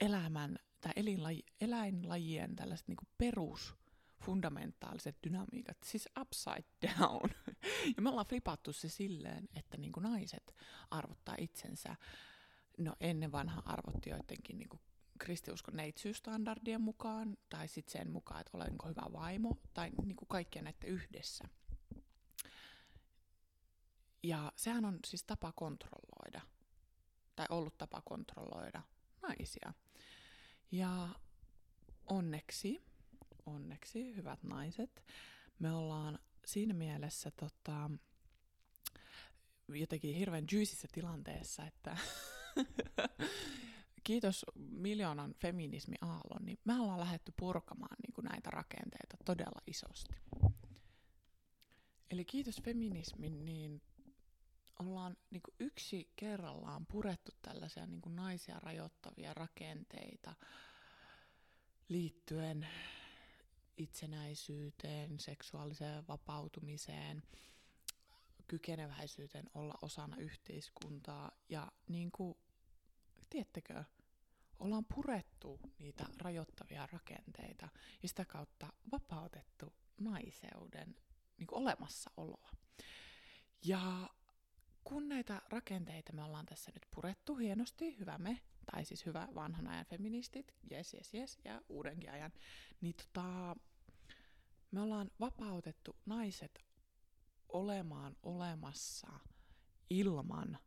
elämän 0.00 0.58
tai 0.80 0.92
elinlaji, 0.96 1.42
eläinlajien 1.60 2.56
tällaiset 2.56 2.88
niin 2.88 2.96
perus 3.18 3.74
fundamentaaliset 4.24 5.16
dynamiikat, 5.26 5.76
siis 5.84 6.08
upside 6.20 6.64
down. 6.82 7.30
Ja 7.96 8.02
me 8.02 8.10
ollaan 8.10 8.26
flipattu 8.26 8.72
se 8.72 8.88
silleen, 8.88 9.48
että 9.54 9.76
niin 9.76 9.92
kuin 9.92 10.04
naiset 10.04 10.54
arvottaa 10.90 11.34
itsensä, 11.38 11.96
no 12.78 12.96
ennen 13.00 13.32
vanha 13.32 13.62
arvotti 13.64 14.10
joidenkin 14.10 14.58
niin 14.58 14.68
kuin 14.68 14.80
kristiuskon 15.18 15.76
neitsyystandardien 15.76 16.80
mukaan, 16.80 17.36
tai 17.48 17.68
sitten 17.68 17.92
sen 17.92 18.10
mukaan, 18.10 18.40
että 18.40 18.56
olenko 18.56 18.88
hyvä 18.88 19.02
vaimo, 19.12 19.56
tai 19.74 19.90
niin 20.04 20.16
kuin 20.16 20.28
kaikkien 20.28 20.64
näiden 20.64 20.90
yhdessä. 20.90 21.44
Ja 24.22 24.52
sehän 24.56 24.84
on 24.84 24.98
siis 25.06 25.24
tapa 25.24 25.52
kontrolloida, 25.52 26.40
tai 27.36 27.46
ollut 27.50 27.78
tapa 27.78 28.02
kontrolloida 28.04 28.82
naisia. 29.22 29.72
Ja 30.72 31.08
onneksi, 32.06 32.82
onneksi, 33.46 34.16
hyvät 34.16 34.42
naiset, 34.42 35.04
me 35.58 35.72
ollaan 35.72 36.18
siinä 36.46 36.74
mielessä 36.74 37.30
tota, 37.30 37.90
jotenkin 39.68 40.14
hirveän 40.14 40.44
juicyssä 40.52 40.88
tilanteessa, 40.92 41.66
että 41.66 41.96
kiitos 44.04 44.46
miljoonan 44.54 45.34
feminismi-aallon, 45.34 46.44
niin 46.44 46.58
me 46.64 46.80
ollaan 46.80 47.00
lähdetty 47.00 47.32
purkamaan 47.36 47.96
niin 48.02 48.12
kuin 48.12 48.24
näitä 48.24 48.50
rakenteita 48.50 49.16
todella 49.24 49.60
isosti. 49.66 50.14
Eli 52.10 52.24
kiitos 52.24 52.60
feminismin, 52.64 53.44
niin 53.44 53.82
ollaan 54.80 55.16
niin 55.30 55.42
kuin 55.42 55.54
yksi 55.58 56.12
kerrallaan 56.16 56.86
purettu 56.86 57.32
tällaisia 57.42 57.86
niin 57.86 58.00
kuin 58.00 58.16
naisia 58.16 58.58
rajoittavia 58.60 59.34
rakenteita 59.34 60.34
liittyen 61.88 62.68
itsenäisyyteen, 63.76 65.20
seksuaaliseen 65.20 66.06
vapautumiseen, 66.08 67.22
kykeneväisyyteen 68.46 69.50
olla 69.54 69.74
osana 69.82 70.16
yhteiskuntaa 70.16 71.32
ja 71.48 71.72
niin 71.88 72.12
kuin 72.12 72.38
tiedättekö, 73.30 73.84
ollaan 74.58 74.84
purettu 74.94 75.60
niitä 75.78 76.06
rajoittavia 76.18 76.88
rakenteita 76.92 77.68
ja 78.02 78.08
sitä 78.08 78.24
kautta 78.24 78.72
vapautettu 78.92 79.74
naiseuden 80.00 80.96
niin 81.38 81.46
kuin 81.46 81.58
olemassaoloa. 81.62 82.50
Ja 83.64 84.10
kun 84.84 85.08
näitä 85.08 85.42
rakenteita 85.48 86.12
me 86.12 86.22
ollaan 86.22 86.46
tässä 86.46 86.70
nyt 86.74 86.86
purettu 86.94 87.36
hienosti, 87.36 87.98
hyvä 87.98 88.18
me, 88.18 88.40
tai 88.72 88.84
siis 88.84 89.06
hyvä 89.06 89.28
vanhan 89.34 89.66
ajan 89.66 89.86
feministit, 89.86 90.54
jes, 90.70 90.94
jes, 90.94 91.14
jes, 91.14 91.38
ja 91.44 91.62
uudenkin 91.68 92.10
ajan, 92.10 92.32
niin 92.80 92.94
tota, 92.94 93.56
me 94.70 94.80
ollaan 94.80 95.10
vapautettu 95.20 95.96
naiset 96.06 96.64
olemaan 97.48 98.16
olemassa 98.22 99.08
ilman 99.90 100.58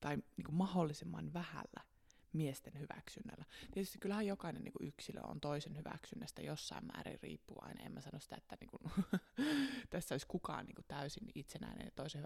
tai 0.00 0.16
niin 0.16 0.44
kuin 0.44 0.54
mahdollisimman 0.54 1.32
vähällä 1.32 1.95
miesten 2.36 2.78
hyväksynnällä. 2.78 3.44
Tietysti 3.72 3.98
kyllähän 3.98 4.26
jokainen 4.26 4.64
niin 4.64 4.72
kuin 4.72 4.88
yksilö 4.88 5.20
on 5.20 5.40
toisen 5.40 5.76
hyväksynnästä 5.76 6.42
jossain 6.42 6.86
määrin 6.86 7.18
riippuvainen. 7.22 7.86
En 7.86 7.92
mä 7.92 8.00
sano 8.00 8.18
sitä, 8.18 8.36
että 8.36 8.56
niin 8.60 8.70
kuin, 8.70 9.06
tässä 9.90 10.14
olisi 10.14 10.26
kukaan 10.26 10.66
niin 10.66 10.74
kuin 10.74 10.84
täysin 10.88 11.30
itsenäinen 11.34 11.84
ja 11.84 11.90
toisen 11.90 12.24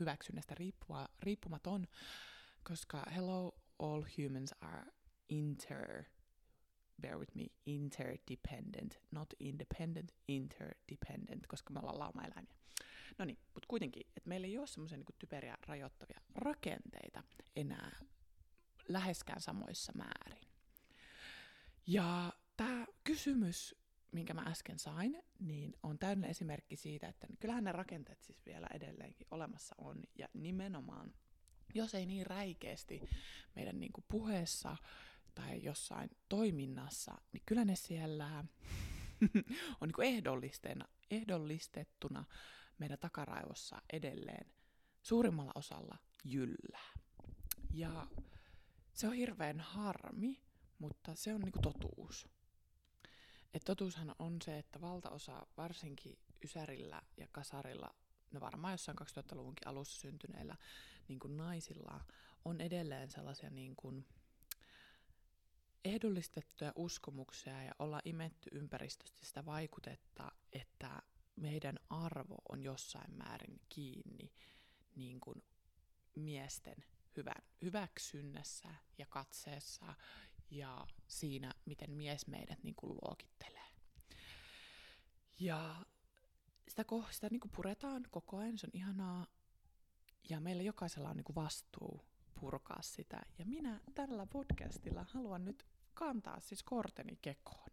hyväksynnästä 0.00 0.54
riippuva, 0.54 1.08
riippumaton, 1.22 1.86
koska 2.62 3.02
hello, 3.14 3.54
all 3.78 4.02
humans 4.18 4.54
are 4.60 4.84
inter, 5.28 6.04
bear 7.00 7.18
with 7.18 7.34
me, 7.34 7.46
interdependent, 7.66 9.00
not 9.10 9.34
independent, 9.40 10.12
interdependent, 10.28 11.46
koska 11.46 11.72
me 11.72 11.80
ollaan 11.80 11.98
laumaeläimiä. 11.98 12.54
No 13.18 13.24
niin, 13.24 13.38
mutta 13.54 13.66
kuitenkin, 13.68 14.06
että 14.16 14.28
meillä 14.28 14.46
ei 14.46 14.58
ole 14.58 14.66
semmoisia 14.66 14.98
niin 14.98 15.06
typeriä 15.18 15.58
rajoittavia 15.66 16.20
rakenteita 16.34 17.22
enää 17.56 17.96
läheskään 18.88 19.40
samoissa 19.40 19.92
määrin. 19.92 20.48
Ja 21.86 22.32
tämä 22.56 22.86
kysymys, 23.04 23.74
minkä 24.12 24.34
mä 24.34 24.42
äsken 24.46 24.78
sain, 24.78 25.22
niin 25.38 25.76
on 25.82 25.98
täydellinen 25.98 26.30
esimerkki 26.30 26.76
siitä, 26.76 27.08
että 27.08 27.26
kyllähän 27.40 27.64
ne 27.64 27.72
rakenteet 27.72 28.22
siis 28.22 28.46
vielä 28.46 28.66
edelleenkin 28.74 29.26
olemassa 29.30 29.74
on. 29.78 30.02
Ja 30.18 30.28
nimenomaan, 30.34 31.14
jos 31.74 31.94
ei 31.94 32.06
niin 32.06 32.26
räikeästi 32.26 33.00
meidän 33.56 33.80
niin 33.80 33.92
kuin 33.92 34.04
puheessa 34.08 34.76
tai 35.34 35.62
jossain 35.62 36.10
toiminnassa, 36.28 37.18
niin 37.32 37.42
kyllä 37.46 37.64
ne 37.64 37.76
siellä 37.76 38.44
on 39.80 39.88
niin 39.88 39.92
kuin 39.94 40.24
ehdollistettuna 41.10 42.24
meidän 42.78 42.98
takaraivossa 42.98 43.82
edelleen 43.92 44.46
suurimmalla 45.02 45.52
osalla 45.54 45.98
jyllää. 46.24 46.92
Ja 47.72 48.06
se 48.98 49.06
on 49.08 49.12
hirveän 49.12 49.60
harmi, 49.60 50.42
mutta 50.78 51.14
se 51.14 51.34
on 51.34 51.40
niinku 51.40 51.58
totuus. 51.62 52.28
Et 53.54 53.62
totuushan 53.64 54.14
on 54.18 54.42
se, 54.42 54.58
että 54.58 54.80
valtaosa 54.80 55.46
varsinkin 55.56 56.18
Ysärillä 56.44 57.02
ja 57.16 57.28
Kasarilla, 57.32 57.94
no 58.32 58.40
varmaan 58.40 58.72
jossain 58.72 58.98
2000-luvunkin 58.98 59.68
alussa 59.68 60.00
syntyneillä 60.00 60.56
niin 61.08 61.18
kuin 61.18 61.36
naisilla, 61.36 62.04
on 62.44 62.60
edelleen 62.60 63.10
sellaisia 63.10 63.50
niin 63.50 63.76
kuin 63.76 64.06
ehdollistettuja 65.84 66.72
uskomuksia 66.76 67.62
ja 67.62 67.72
olla 67.78 68.00
imetty 68.04 68.50
ympäristöstä 68.52 69.26
sitä 69.26 69.44
vaikutetta, 69.44 70.32
että 70.52 71.02
meidän 71.36 71.78
arvo 71.90 72.36
on 72.48 72.62
jossain 72.62 73.14
määrin 73.14 73.60
kiinni 73.68 74.32
niin 74.96 75.20
kuin 75.20 75.42
miesten 76.14 76.84
hyvän, 77.16 77.42
hyväksynnässä 77.62 78.68
ja 78.98 79.06
katseessa 79.06 79.94
ja 80.50 80.86
siinä, 81.08 81.54
miten 81.64 81.90
mies 81.90 82.26
meidät 82.26 82.62
niin 82.62 82.74
kuin 82.74 82.98
luokittelee. 83.02 83.68
Ja 85.40 85.86
sitä, 86.68 86.84
sitä 87.10 87.28
niin 87.30 87.40
kuin 87.40 87.52
puretaan 87.56 88.04
koko 88.10 88.36
ajan, 88.36 88.58
se 88.58 88.66
on 88.66 88.70
ihanaa. 88.74 89.26
Ja 90.28 90.40
meillä 90.40 90.62
jokaisella 90.62 91.10
on 91.10 91.16
niin 91.16 91.24
kuin 91.24 91.36
vastuu 91.36 92.04
purkaa 92.40 92.82
sitä. 92.82 93.22
Ja 93.38 93.46
minä 93.46 93.80
tällä 93.94 94.26
podcastilla 94.26 95.06
haluan 95.08 95.44
nyt 95.44 95.66
kantaa 95.94 96.40
siis 96.40 96.62
korteni 96.62 97.18
kekoon. 97.22 97.70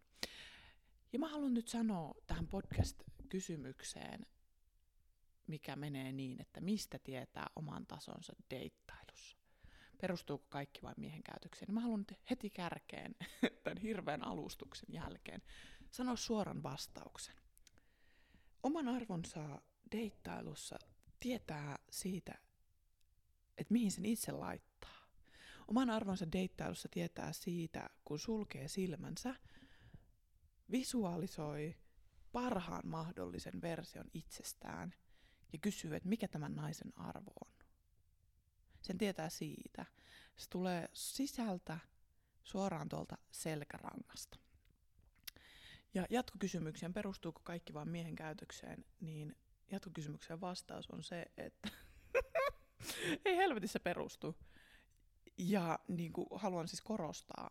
Ja 1.12 1.18
mä 1.18 1.28
haluan 1.28 1.54
nyt 1.54 1.68
sanoa 1.68 2.14
tähän 2.26 2.48
podcast-kysymykseen, 2.48 4.26
mikä 5.46 5.76
menee 5.76 6.12
niin, 6.12 6.40
että 6.40 6.60
mistä 6.60 6.98
tietää 6.98 7.46
oman 7.56 7.86
tasonsa 7.86 8.32
deittailussa. 8.50 9.36
Perustuuko 10.00 10.46
kaikki 10.48 10.82
vain 10.82 10.94
miehen 10.98 11.22
käytökseen? 11.22 11.74
Mä 11.74 11.80
haluan 11.80 12.00
nyt 12.00 12.18
heti 12.30 12.50
kärkeen 12.50 13.14
tämän 13.64 13.78
hirveän 13.78 14.24
alustuksen 14.24 14.88
jälkeen 14.92 15.42
sanoa 15.90 16.16
suoran 16.16 16.62
vastauksen. 16.62 17.34
Oman 18.62 18.88
arvonsa 18.88 19.62
deittailussa 19.92 20.78
tietää 21.20 21.78
siitä, 21.90 22.34
että 23.58 23.72
mihin 23.72 23.90
sen 23.90 24.04
itse 24.04 24.32
laittaa. 24.32 25.06
Oman 25.68 25.90
arvonsa 25.90 26.32
deittailussa 26.32 26.88
tietää 26.88 27.32
siitä, 27.32 27.90
kun 28.04 28.18
sulkee 28.18 28.68
silmänsä, 28.68 29.34
visualisoi 30.70 31.76
parhaan 32.32 32.86
mahdollisen 32.86 33.62
version 33.62 34.06
itsestään 34.14 34.94
ja 35.52 35.58
kysyy, 35.58 35.96
että 35.96 36.08
mikä 36.08 36.28
tämän 36.28 36.54
naisen 36.54 36.92
arvo 36.96 37.32
on. 37.44 37.52
Sen 38.82 38.98
tietää 38.98 39.28
siitä. 39.28 39.86
Se 40.36 40.50
tulee 40.50 40.88
sisältä 40.92 41.78
suoraan 42.44 42.88
tuolta 42.88 43.18
selkärangasta. 43.30 44.38
Ja 45.94 46.06
jatkokysymykseen, 46.10 46.94
perustuuko 46.94 47.40
kaikki 47.44 47.74
vain 47.74 47.88
miehen 47.88 48.16
käytökseen, 48.16 48.84
niin 49.00 49.36
jatkokysymyksen 49.70 50.40
vastaus 50.40 50.90
on 50.90 51.02
se, 51.02 51.26
että 51.36 51.68
ei 53.24 53.36
helvetissä 53.36 53.80
perustu. 53.80 54.36
Ja 55.38 55.78
niin 55.88 56.12
kuin, 56.12 56.26
haluan 56.34 56.68
siis 56.68 56.80
korostaa, 56.80 57.50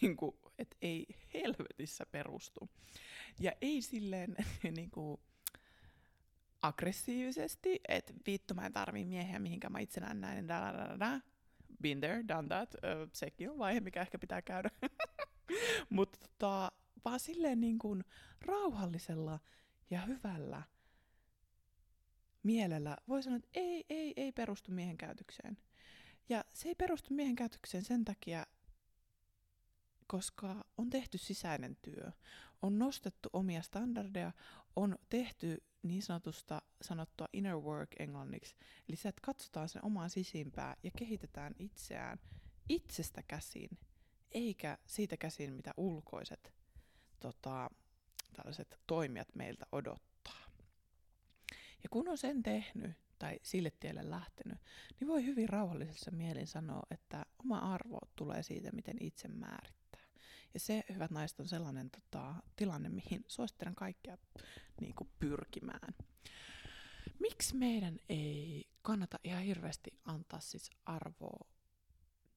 niin 0.00 0.16
kuin, 0.16 0.36
että 0.58 0.76
ei 0.82 1.06
helvetissä 1.34 2.06
perustu. 2.06 2.70
Ja 3.40 3.52
ei 3.60 3.82
silleen 3.82 4.36
niin 4.76 4.90
kuin, 4.90 5.20
aggressiivisesti, 6.66 7.80
että 7.88 8.14
vittu 8.26 8.54
mä 8.54 8.66
en 8.66 8.72
tarvii 8.72 9.04
miehiä 9.04 9.38
mihinkä 9.38 9.70
mä 9.70 9.78
itsenään 9.78 10.20
näin, 10.20 10.48
da, 10.48 10.60
da, 10.60 10.98
da, 11.00 11.20
been 11.82 12.00
there, 12.00 12.24
done 12.28 12.48
that, 12.48 12.74
uh, 12.74 13.10
sekin 13.12 13.50
on 13.50 13.58
vaihe, 13.58 13.80
mikä 13.80 14.00
ehkä 14.00 14.18
pitää 14.18 14.42
käydä. 14.42 14.70
Mutta 15.90 16.18
tota, 16.18 16.72
vaan 17.04 17.20
silleen 17.20 17.60
niin 17.60 17.78
kuin 17.78 18.04
rauhallisella 18.40 19.38
ja 19.90 20.00
hyvällä 20.00 20.62
mielellä 22.42 22.96
voi 23.08 23.22
sanoa, 23.22 23.36
että 23.36 23.50
ei, 23.54 23.84
ei, 23.90 24.12
ei 24.16 24.32
perustu 24.32 24.72
miehen 24.72 24.96
käytökseen. 24.96 25.58
Ja 26.28 26.44
se 26.52 26.68
ei 26.68 26.74
perustu 26.74 27.14
miehen 27.14 27.36
käytökseen 27.36 27.84
sen 27.84 28.04
takia, 28.04 28.46
koska 30.06 30.64
on 30.78 30.90
tehty 30.90 31.18
sisäinen 31.18 31.76
työ, 31.82 32.12
on 32.62 32.78
nostettu 32.78 33.28
omia 33.32 33.62
standardeja, 33.62 34.32
on 34.76 34.98
tehty 35.08 35.64
niin 35.82 36.02
sanotusta 36.02 36.62
sanottua 36.82 37.28
inner 37.32 37.56
work 37.56 37.90
englanniksi, 37.98 38.56
eli 38.88 38.96
se, 38.96 39.08
että 39.08 39.20
katsotaan 39.22 39.68
sen 39.68 39.84
omaan 39.84 40.10
sisimpää 40.10 40.76
ja 40.82 40.90
kehitetään 40.98 41.54
itseään 41.58 42.18
itsestä 42.68 43.22
käsin, 43.22 43.70
eikä 44.32 44.78
siitä 44.86 45.16
käsin, 45.16 45.52
mitä 45.52 45.74
ulkoiset 45.76 46.52
tota, 47.20 47.70
tällaiset 48.36 48.80
toimijat 48.86 49.34
meiltä 49.34 49.66
odottaa. 49.72 50.46
Ja 51.82 51.88
kun 51.90 52.08
on 52.08 52.18
sen 52.18 52.42
tehnyt 52.42 52.92
tai 53.18 53.38
sille 53.42 53.70
tielle 53.70 54.10
lähtenyt, 54.10 54.58
niin 55.00 55.08
voi 55.08 55.24
hyvin 55.24 55.48
rauhallisessa 55.48 56.10
mielin 56.10 56.46
sanoa, 56.46 56.82
että 56.90 57.26
oma 57.38 57.58
arvo 57.58 57.98
tulee 58.16 58.42
siitä, 58.42 58.70
miten 58.72 58.96
itse 59.00 59.28
määrittää. 59.28 59.85
Ja 60.56 60.60
se, 60.60 60.84
hyvät 60.94 61.10
naiset, 61.10 61.40
on 61.40 61.48
sellainen 61.48 61.90
tota, 61.90 62.34
tilanne, 62.56 62.88
mihin 62.88 63.24
suosittelen 63.28 63.74
kaikkia 63.74 64.18
niin 64.80 64.94
kuin, 64.94 65.10
pyrkimään. 65.18 65.94
Miksi 67.18 67.56
meidän 67.56 67.98
ei 68.08 68.68
kannata 68.82 69.18
ihan 69.24 69.42
hirveästi 69.42 69.90
antaa 70.04 70.40
siis 70.40 70.70
arvoa 70.86 71.48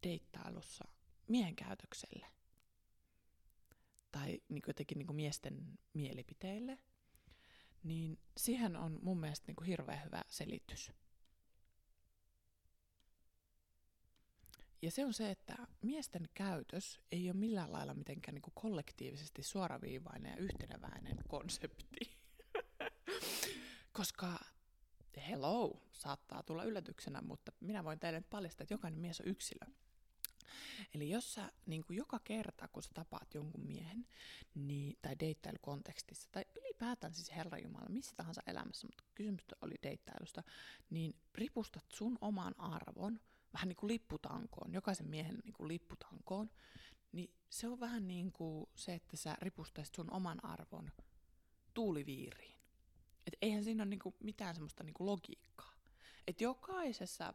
deittailussa 0.04 0.86
miehen 1.28 1.56
käytökselle? 1.56 2.28
tai 4.12 4.42
niin 4.50 4.62
kuin 4.62 4.70
jotenkin 4.70 4.98
niin 4.98 5.08
kuin 5.08 5.16
miesten 5.16 5.80
mielipiteille, 5.94 6.80
niin 7.84 8.20
siihen 8.38 8.76
on 8.76 9.00
mun 9.02 9.20
mielestä 9.20 9.48
niin 9.48 9.56
kuin 9.56 9.68
hirveän 9.68 10.06
hyvä 10.06 10.22
selitys. 10.28 10.92
Ja 14.82 14.92
se 14.92 15.06
on 15.06 15.14
se, 15.14 15.32
että 15.32 15.56
miesten 15.82 16.30
käytös 16.34 17.00
ei 17.12 17.30
ole 17.30 17.38
millään 17.38 17.72
lailla 17.72 17.94
mitenkään 17.94 18.36
niin 18.36 18.42
kuin 18.42 18.54
kollektiivisesti 18.56 19.44
suoraviivainen 19.44 20.32
ja 20.32 20.38
yhteneväinen 20.38 21.18
konsepti. 21.28 22.18
Koska 23.98 24.40
hello, 25.28 25.82
saattaa 25.94 26.44
tulla 26.44 26.64
yllätyksenä, 26.64 27.22
mutta 27.22 27.52
minä 27.60 27.84
voin 27.84 28.00
teille 28.00 28.24
paljastaa, 28.30 28.64
että 28.64 28.74
jokainen 28.74 29.00
mies 29.00 29.22
on 29.22 29.28
yksilö. 29.28 29.72
Eli 30.96 31.10
jos 31.10 31.34
sä 31.34 31.52
niin 31.66 31.84
kuin 31.84 31.98
joka 31.98 32.20
kerta, 32.24 32.68
kun 32.68 32.84
sä 32.84 32.90
tapaat 32.94 33.34
jonkun 33.34 33.66
miehen, 33.66 34.08
niin, 34.56 34.98
tai 35.02 35.16
deittailukontekstissa, 35.20 36.30
tai 36.32 36.46
ylipäätään 36.62 37.14
siis 37.14 37.36
Herra 37.36 37.58
Jumala, 37.58 37.90
missä 37.90 38.16
tahansa 38.16 38.42
elämässä, 38.48 38.88
mutta 38.88 39.04
kysymys 39.16 39.42
oli 39.62 39.76
deittailusta, 39.84 40.44
niin 40.90 41.16
ripustat 41.36 41.86
sun 41.94 42.18
oman 42.22 42.60
arvon 42.60 43.20
vähän 43.54 43.68
niin 43.68 43.76
kuin 43.76 43.88
lipputankoon, 43.88 44.74
jokaisen 44.74 45.10
miehen 45.10 45.40
niin 45.44 45.54
kuin 45.54 45.68
lipputankoon, 45.68 46.50
niin 47.12 47.34
se 47.50 47.68
on 47.68 47.80
vähän 47.80 48.08
niin 48.08 48.32
kuin 48.32 48.70
se, 48.76 48.94
että 48.94 49.18
sä 49.18 49.38
ripustaisit 49.42 49.96
sun 49.96 50.14
oman 50.14 50.46
arvon 50.46 50.92
tuuliviiriin. 51.74 52.56
Et 53.28 53.34
eihän 53.42 53.64
siinä 53.64 53.84
ole 53.84 53.90
niin 53.90 54.00
kuin 54.00 54.16
mitään 54.20 54.56
semmoista 54.56 54.84
niin 54.84 54.94
kuin 54.94 55.08
logiikkaa 55.08 55.80
että 56.30 56.44
jokaisessa 56.44 57.34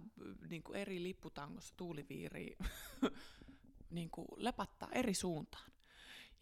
niin 0.49 0.63
kuin 0.63 0.77
eri 0.77 1.03
lipputangossa 1.03 1.75
tuuliviiri 1.77 2.57
niin 3.91 4.11
kuin 4.11 4.29
lepattaa 4.37 4.89
eri 4.93 5.15
suuntaan. 5.15 5.73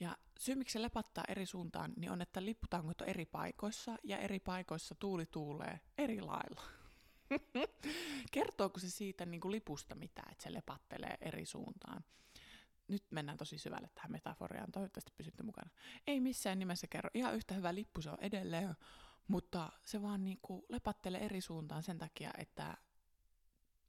Ja 0.01 0.17
syy, 0.39 0.55
miksi 0.55 0.73
se 0.73 0.83
lepattaa 0.83 1.25
eri 1.29 1.47
suuntaan, 1.47 1.93
niin 1.97 2.11
on, 2.11 2.23
että 2.23 2.45
lipputangot 2.45 3.01
on 3.01 3.09
eri 3.09 3.27
paikoissa 3.27 3.97
ja 4.05 4.19
eri 4.19 4.41
paikoissa 4.41 4.95
tuuli 4.95 5.27
tuulee 5.27 5.81
eri 5.99 6.21
lailla. 6.21 6.63
Kertooko 8.33 8.81
se 8.81 8.91
siitä 8.91 9.27
niin 9.27 9.41
kuin 9.41 9.53
lipusta 9.53 9.95
mitä, 9.95 10.23
että 10.31 10.45
se 10.45 10.53
lepattelee 10.53 11.19
eri 11.21 11.47
suuntaan? 11.47 12.05
Nyt 12.89 13.05
mennään 13.11 13.39
tosi 13.39 13.59
syvälle 13.59 13.91
tähän 13.95 14.13
metaforiaan, 14.13 14.73
toivottavasti 14.73 15.13
pysytte 15.17 15.43
mukana. 15.43 15.71
Ei 16.07 16.21
missään 16.21 16.59
nimessä 16.59 16.87
kerro. 16.87 17.11
Ihan 17.15 17.35
yhtä 17.35 17.55
hyvä 17.55 17.75
lippu 17.75 18.03
se 18.03 18.11
on 18.11 18.21
edelleen, 18.21 18.75
mutta 19.29 19.73
se 19.85 20.03
vaan 20.03 20.25
niinku 20.25 20.67
lepattelee 20.69 21.25
eri 21.25 21.41
suuntaan 21.41 21.83
sen 21.83 21.99
takia, 21.99 22.31
että 22.39 22.77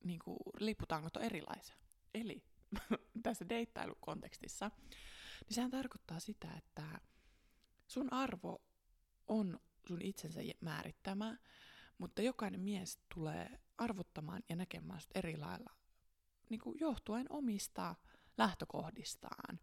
niinku 0.03 0.37
lipputangot 0.59 1.17
on 1.17 1.23
erilaisia. 1.23 1.75
Eli 2.13 2.43
tässä 3.23 3.49
deittailukontekstissa, 3.49 4.71
niin 5.39 5.55
sehän 5.55 5.71
tarkoittaa 5.71 6.19
sitä, 6.19 6.47
että 6.57 7.01
sun 7.87 8.13
arvo 8.13 8.61
on 9.27 9.59
sun 9.87 10.01
itsensä 10.01 10.39
määrittämä, 10.61 11.37
mutta 11.97 12.21
jokainen 12.21 12.59
mies 12.59 12.99
tulee 13.13 13.59
arvottamaan 13.77 14.43
ja 14.49 14.55
näkemään 14.55 15.01
sut 15.01 15.11
eri 15.15 15.37
lailla 15.37 15.73
niin 16.49 16.59
kuin 16.59 16.77
johtuen 16.79 17.25
omista 17.29 17.95
lähtökohdistaan. 18.37 19.59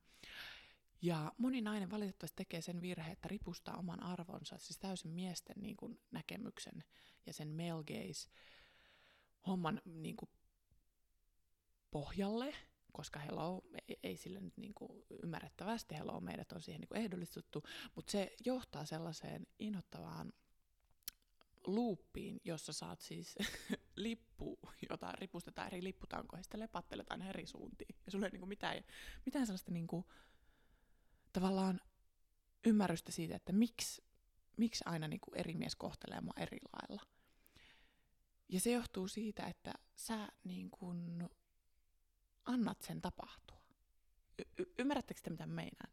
Ja 1.03 1.33
moni 1.39 1.61
nainen 1.61 1.91
valitettavasti 1.91 2.37
tekee 2.37 2.61
sen 2.61 2.81
virheen, 2.81 3.13
että 3.13 3.29
ripustaa 3.29 3.77
oman 3.77 4.03
arvonsa, 4.03 4.59
siis 4.59 4.79
täysin 4.79 5.11
miesten 5.11 5.57
niin 5.61 5.77
kuin, 5.77 6.01
näkemyksen 6.11 6.85
ja 7.27 7.33
sen 7.33 7.49
male 7.49 7.85
gaze 7.85 8.31
homman 9.47 9.81
niin 9.85 10.17
kuin, 10.17 10.31
pohjalle, 11.91 12.55
koska 12.93 13.19
hello, 13.19 13.63
ei, 13.89 13.99
ei 14.03 14.17
sille 14.17 14.41
nyt 14.41 14.57
niin 14.57 14.75
kuin, 14.75 15.05
ymmärrettävästi, 15.23 15.95
hello, 15.95 16.21
meidät 16.21 16.53
on 16.53 16.63
siihen 16.63 16.81
niin 16.81 16.89
kuin, 16.89 17.01
ehdollistuttu, 17.01 17.63
mutta 17.95 18.13
se 18.13 18.35
johtaa 18.45 18.85
sellaiseen 18.85 19.47
inhottavaan 19.59 20.33
luuppiin, 21.67 22.41
jossa 22.45 22.73
saat 22.73 23.01
siis 23.01 23.35
lippu, 23.97 24.59
jota 24.91 25.13
ripustetaan 25.13 25.67
eri 25.67 25.85
lipputankoihin, 25.85 26.45
sitten 26.45 26.61
lepatteletaan 26.61 27.23
eri 27.23 27.47
suuntiin. 27.47 27.97
Ja 28.07 28.13
sulle 28.13 28.27
ei 28.27 28.31
niin 28.31 28.41
kuin, 28.41 28.49
mitään, 28.49 28.85
mitään 29.27 29.47
sellaista 29.47 29.73
niin 29.73 29.87
kuin, 29.87 30.05
tavallaan 31.33 31.81
ymmärrystä 32.67 33.13
siitä, 33.13 33.37
että 33.37 33.53
miksi, 33.53 34.05
miksi 34.57 34.85
aina 34.87 35.09
niin 35.09 35.21
kuin 35.21 35.39
eri 35.39 35.55
mies 35.55 35.77
kohtelee 35.77 36.21
mua 36.21 36.35
eri 36.37 36.59
lailla. 36.73 37.03
Ja 38.49 38.61
se 38.61 38.71
johtuu 38.71 39.09
siitä, 39.09 39.47
että 39.47 39.75
sä 39.97 40.29
niin 40.45 40.71
kuin 40.71 41.29
annat 42.45 42.83
sen 42.83 43.03
tapahtua. 43.03 43.61
Y- 44.59 44.73
ymmärrättekö 44.79 45.21
te, 45.21 45.31
mitä 45.31 45.47
meinaan? 45.47 45.93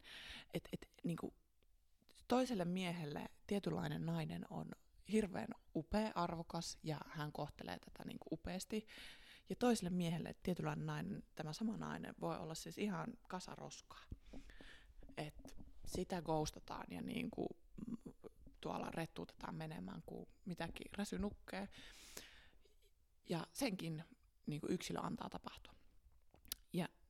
Et, 0.54 0.68
et, 0.72 0.88
niin 1.04 1.16
kuin 1.16 1.34
toiselle 2.28 2.64
miehelle 2.64 3.28
tietynlainen 3.46 4.06
nainen 4.06 4.44
on 4.50 4.70
hirveän 5.12 5.48
upea, 5.74 6.12
arvokas 6.14 6.78
ja 6.82 7.00
hän 7.08 7.32
kohtelee 7.32 7.78
tätä 7.78 8.04
niin 8.04 8.18
kuin 8.18 8.38
upeasti. 8.38 8.86
Ja 9.48 9.56
toiselle 9.56 9.90
miehelle 9.90 10.34
tietynlainen 10.42 10.86
nainen, 10.86 11.22
tämä 11.34 11.52
sama 11.52 11.76
nainen, 11.76 12.14
voi 12.20 12.36
olla 12.38 12.54
siis 12.54 12.78
ihan 12.78 13.06
kasaroskaa. 13.28 14.04
Et 15.16 15.56
sitä 15.86 16.22
ghostataan 16.22 16.86
ja 16.90 17.02
niin 17.02 17.30
kuin 17.30 17.48
tuolla 18.60 18.90
rettuutetaan 18.90 19.54
menemään 19.54 20.02
kuin 20.06 20.28
mitäkin 20.44 20.90
räsynukkee. 20.98 21.68
Ja 23.28 23.46
senkin 23.52 24.04
niin 24.46 24.60
kuin 24.60 24.72
yksilö 24.72 25.00
antaa 25.00 25.30
tapahtua. 25.30 25.77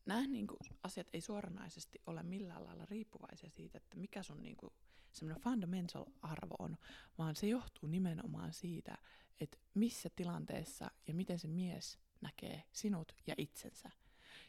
Nämä 0.08 0.26
niin 0.26 0.46
kuin, 0.46 0.58
asiat 0.82 1.06
ei 1.12 1.20
suoranaisesti 1.20 1.98
ole 2.06 2.22
millään 2.22 2.64
lailla 2.64 2.84
riippuvaisia 2.84 3.50
siitä, 3.50 3.78
että 3.78 3.96
mikä 3.96 4.22
sun 4.22 4.42
niin 4.42 4.56
kuin, 4.56 4.72
semmoinen 5.12 5.42
fundamental 5.42 6.04
arvo 6.22 6.54
on, 6.58 6.76
vaan 7.18 7.36
se 7.36 7.46
johtuu 7.46 7.88
nimenomaan 7.88 8.52
siitä, 8.52 8.98
että 9.40 9.58
missä 9.74 10.08
tilanteessa 10.16 10.90
ja 11.06 11.14
miten 11.14 11.38
se 11.38 11.48
mies 11.48 11.98
näkee 12.20 12.62
sinut 12.72 13.12
ja 13.26 13.34
itsensä. 13.38 13.90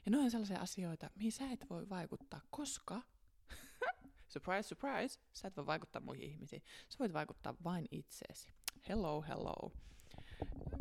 Ja 0.06 0.12
ne 0.12 0.18
on 0.18 0.32
sellaisia 0.32 0.60
asioita, 0.60 1.10
mihin 1.16 1.32
sä 1.32 1.52
et 1.52 1.66
voi 1.70 1.90
vaikuttaa, 1.90 2.42
koska 2.50 3.02
surprise, 4.34 4.68
surprise, 4.68 5.20
sä 5.34 5.48
et 5.48 5.58
voi 5.58 5.66
vaikuttaa 5.66 6.02
muihin 6.02 6.30
ihmisiin. 6.32 6.64
Sä 6.90 7.00
voit 7.00 7.14
vaikuttaa 7.14 7.56
vain 7.64 7.86
itseesi. 7.92 8.50
Hello, 8.90 9.22
hello. 9.22 9.72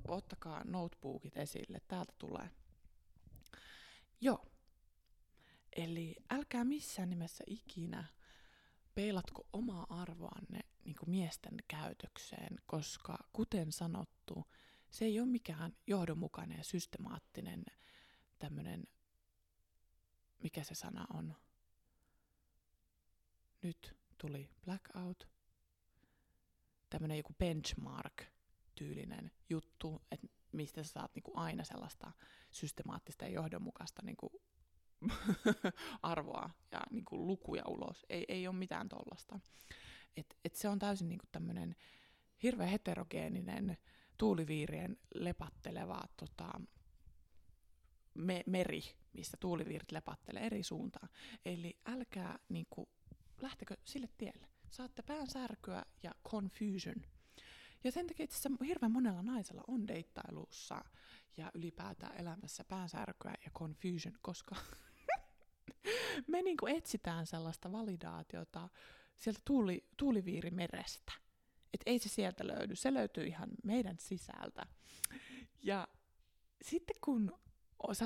Ottakaa 0.08 0.64
notebookit 0.64 1.36
esille, 1.36 1.80
täältä 1.88 2.12
tulee. 2.18 2.50
Joo. 4.20 4.57
Eli 5.78 6.16
älkää 6.30 6.64
missään 6.64 7.10
nimessä 7.10 7.44
ikinä 7.46 8.04
peilatko 8.94 9.46
omaa 9.52 9.86
arvoanne 9.90 10.60
niin 10.84 10.96
miesten 11.06 11.54
käytökseen, 11.68 12.56
koska 12.66 13.18
kuten 13.32 13.72
sanottu, 13.72 14.46
se 14.90 15.04
ei 15.04 15.20
ole 15.20 15.28
mikään 15.28 15.76
johdonmukainen 15.86 16.58
ja 16.58 16.64
systemaattinen 16.64 17.64
tämmöinen, 18.38 18.84
mikä 20.42 20.64
se 20.64 20.74
sana 20.74 21.06
on, 21.14 21.36
nyt 23.62 23.96
tuli 24.18 24.50
blackout, 24.64 25.28
tämmöinen 26.90 27.16
joku 27.16 27.34
benchmark-tyylinen 27.38 29.30
juttu, 29.50 30.02
että 30.10 30.26
mistä 30.52 30.82
sä 30.82 30.92
saat 30.92 31.14
niinku 31.14 31.32
aina 31.34 31.64
sellaista 31.64 32.12
systemaattista 32.50 33.24
ja 33.24 33.30
johdonmukaista 33.30 34.02
niinku 34.04 34.42
arvoa 36.02 36.50
ja 36.72 36.80
niinku 36.90 37.26
lukuja 37.26 37.62
ulos. 37.66 38.06
Ei, 38.08 38.24
ei 38.28 38.48
ole 38.48 38.56
mitään 38.56 38.88
tollasta. 38.88 39.40
Et, 40.16 40.36
et 40.44 40.54
se 40.54 40.68
on 40.68 40.78
täysin 40.78 41.08
niinku 41.08 41.26
tämmöinen 41.32 41.76
hirveän 42.42 42.70
heterogeeninen, 42.70 43.76
tuuliviirien 44.18 44.96
lepatteleva 45.14 46.02
tota, 46.16 46.60
me, 48.14 48.42
meri, 48.46 48.82
missä 49.12 49.36
tuuliviirit 49.40 49.92
lepattelee 49.92 50.46
eri 50.46 50.62
suuntaan. 50.62 51.08
Eli 51.44 51.78
älkää 51.86 52.38
niinku 52.48 52.88
lähtekö 53.42 53.76
sille 53.84 54.08
tielle. 54.18 54.48
Saatte 54.70 55.02
päänsärkyä 55.02 55.84
ja 56.02 56.14
confusion. 56.28 57.02
Ja 57.84 57.92
sen 57.92 58.06
takia 58.06 58.24
itse 58.24 58.48
hirveän 58.66 58.92
monella 58.92 59.22
naisella 59.22 59.64
on 59.68 59.88
deittailussa 59.88 60.84
ja 61.36 61.50
ylipäätään 61.54 62.20
elämässä 62.20 62.64
päänsärkyä 62.64 63.34
ja 63.44 63.50
confusion, 63.50 64.18
koska 64.22 64.56
me 66.26 66.42
niinku 66.42 66.66
etsitään 66.66 67.26
sellaista 67.26 67.72
validaatiota 67.72 68.68
sieltä 69.16 69.40
tuuli, 69.44 69.86
tuuliviirimerestä. 69.96 71.12
Että 71.74 71.90
ei 71.90 71.98
se 71.98 72.08
sieltä 72.08 72.46
löydy, 72.46 72.76
se 72.76 72.94
löytyy 72.94 73.26
ihan 73.26 73.48
meidän 73.64 73.98
sisältä. 73.98 74.66
Ja 75.62 75.88
sitten 76.62 76.96
kun 77.04 77.38
oot 77.82 77.98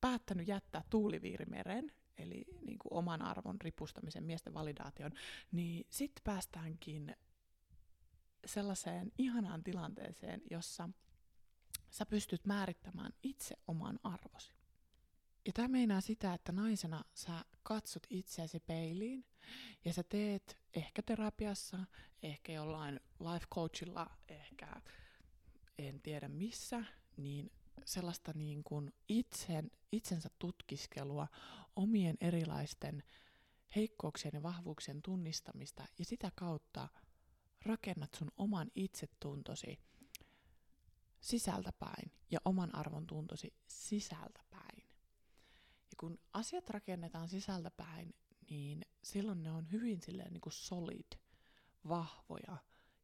päättänyt 0.00 0.48
jättää 0.48 0.82
tuuliviirimeren, 0.90 1.92
eli 2.18 2.44
niin 2.66 2.78
kuin 2.78 2.92
oman 2.92 3.22
arvon 3.22 3.60
ripustamisen, 3.60 4.24
miesten 4.24 4.54
validaation, 4.54 5.12
niin 5.52 5.86
sitten 5.90 6.22
päästäänkin 6.24 7.16
sellaiseen 8.46 9.12
ihanaan 9.18 9.64
tilanteeseen, 9.64 10.42
jossa 10.50 10.88
sä 11.90 12.06
pystyt 12.06 12.44
määrittämään 12.44 13.12
itse 13.22 13.56
oman 13.68 13.98
arvosi. 14.02 14.59
Ja 15.46 15.52
tämä 15.52 15.68
meinaa 15.68 16.00
sitä, 16.00 16.34
että 16.34 16.52
naisena 16.52 17.04
sä 17.14 17.44
katsot 17.62 18.06
itseäsi 18.10 18.60
peiliin 18.60 19.24
ja 19.84 19.92
sä 19.92 20.02
teet 20.02 20.58
ehkä 20.74 21.02
terapiassa, 21.02 21.78
ehkä 22.22 22.52
jollain 22.52 23.00
life 23.20 23.46
coachilla, 23.54 24.10
ehkä 24.28 24.82
en 25.78 26.00
tiedä 26.00 26.28
missä, 26.28 26.84
niin 27.16 27.52
sellaista 27.84 28.32
niin 28.34 28.64
kuin 28.64 28.92
itsen, 29.08 29.70
itsensä 29.92 30.30
tutkiskelua, 30.38 31.28
omien 31.76 32.16
erilaisten 32.20 33.02
heikkouksien 33.76 34.34
ja 34.34 34.42
vahvuuksien 34.42 35.02
tunnistamista 35.02 35.84
ja 35.98 36.04
sitä 36.04 36.32
kautta 36.34 36.88
rakennat 37.62 38.14
sun 38.14 38.30
oman 38.36 38.70
itsetuntosi 38.74 39.78
sisältäpäin 41.20 42.12
ja 42.30 42.40
oman 42.44 42.74
arvon 42.74 43.06
tuntosi 43.06 43.54
sisältäpäin. 43.66 44.49
Kun 46.00 46.18
asiat 46.32 46.70
rakennetaan 46.70 47.28
sisältäpäin, 47.28 48.14
niin 48.50 48.86
silloin 49.02 49.42
ne 49.42 49.50
on 49.50 49.72
hyvin 49.72 50.00
silleen 50.00 50.32
niin 50.32 50.40
kuin 50.40 50.52
solid, 50.52 51.18
vahvoja 51.88 52.56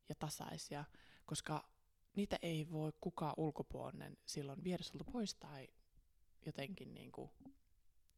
ja 0.08 0.14
tasaisia, 0.18 0.84
koska 1.26 1.68
niitä 2.14 2.38
ei 2.42 2.70
voi 2.70 2.92
kukaan 3.00 3.34
ulkopuolinen 3.36 4.16
silloin 4.26 4.64
viedä 4.64 4.82
pois 5.12 5.34
tai 5.34 5.68
jotenkin 6.46 6.94
niin 6.94 7.12
kuin 7.12 7.30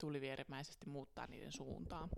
tulivierimäisesti 0.01 0.88
muuttaa 0.88 1.27
niiden 1.27 1.53
suuntaan. 1.53 2.11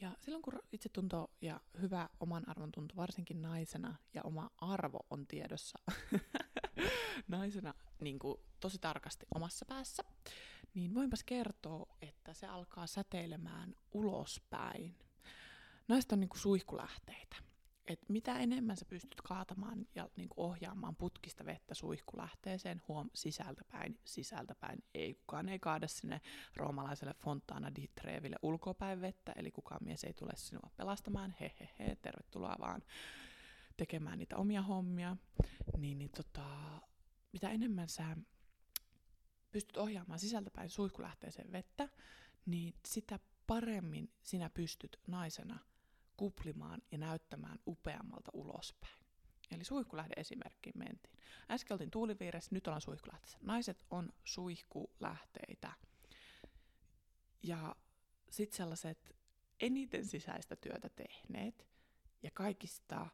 Ja 0.00 0.16
silloin 0.20 0.42
kun 0.42 0.62
itsetunto 0.72 1.30
ja 1.40 1.60
hyvä 1.80 2.08
oman 2.20 2.48
arvon 2.48 2.72
tunto, 2.72 2.96
varsinkin 2.96 3.42
naisena, 3.42 3.96
ja 4.14 4.22
oma 4.22 4.50
arvo 4.56 5.06
on 5.10 5.26
tiedossa 5.26 5.78
naisena 7.28 7.74
niin 8.00 8.18
kuin 8.18 8.38
tosi 8.60 8.78
tarkasti 8.78 9.26
omassa 9.34 9.64
päässä, 9.64 10.04
niin 10.74 10.94
voinpas 10.94 11.24
kertoa, 11.24 11.96
että 12.02 12.34
se 12.34 12.46
alkaa 12.46 12.86
säteilemään 12.86 13.74
ulospäin. 13.92 14.98
Naiset 15.88 16.12
on 16.12 16.20
niin 16.20 16.28
kuin 16.28 16.40
suihkulähteitä 16.40 17.36
että 17.88 18.06
mitä 18.08 18.38
enemmän 18.38 18.76
sä 18.76 18.84
pystyt 18.84 19.20
kaatamaan 19.20 19.86
ja 19.94 20.08
niin 20.16 20.28
kuin 20.28 20.46
ohjaamaan 20.46 20.96
putkista 20.96 21.46
vettä 21.46 21.74
suihkulähteeseen, 21.74 22.82
huom, 22.88 23.10
sisältäpäin, 23.14 23.98
sisältäpäin, 24.04 24.84
ei 24.94 25.14
kukaan 25.14 25.48
ei 25.48 25.58
kaada 25.58 25.88
sinne 25.88 26.20
roomalaiselle 26.56 27.14
Fontana 27.14 27.74
di 27.74 27.90
Treville 28.00 28.36
ulkopäin 28.42 29.00
vettä, 29.00 29.32
eli 29.36 29.50
kukaan 29.50 29.84
mies 29.84 30.04
ei 30.04 30.14
tule 30.14 30.32
sinua 30.34 30.70
pelastamaan, 30.76 31.34
he, 31.40 31.52
he, 31.60 31.68
he 31.78 31.96
tervetuloa 32.02 32.56
vaan 32.60 32.82
tekemään 33.76 34.18
niitä 34.18 34.36
omia 34.36 34.62
hommia, 34.62 35.16
niin, 35.76 35.98
niin 35.98 36.10
tota, 36.10 36.46
mitä 37.32 37.50
enemmän 37.50 37.88
sä 37.88 38.16
pystyt 39.50 39.76
ohjaamaan 39.76 40.18
sisältäpäin 40.18 40.70
suihkulähteeseen 40.70 41.52
vettä, 41.52 41.88
niin 42.46 42.74
sitä 42.86 43.18
paremmin 43.46 44.12
sinä 44.22 44.50
pystyt 44.50 45.00
naisena– 45.06 45.58
kuplimaan 46.18 46.82
ja 46.92 46.98
näyttämään 46.98 47.58
upeammalta 47.66 48.30
ulospäin. 48.34 49.04
Eli 49.50 49.64
suihkulähde 49.64 50.14
esimerkkiin 50.16 50.78
mentiin. 50.78 51.18
Äsken 51.50 51.74
oltiin 51.74 51.90
tuuliviiressä, 51.90 52.48
nyt 52.52 52.66
ollaan 52.66 52.80
suihkulähteessä. 52.80 53.38
Naiset 53.42 53.84
on 53.90 54.12
suihkulähteitä. 54.24 55.72
Ja 57.42 57.76
sitten 58.30 58.56
sellaiset 58.56 59.16
eniten 59.60 60.06
sisäistä 60.06 60.56
työtä 60.56 60.88
tehneet 60.88 61.66
ja 62.22 62.30
kaikista 62.34 63.06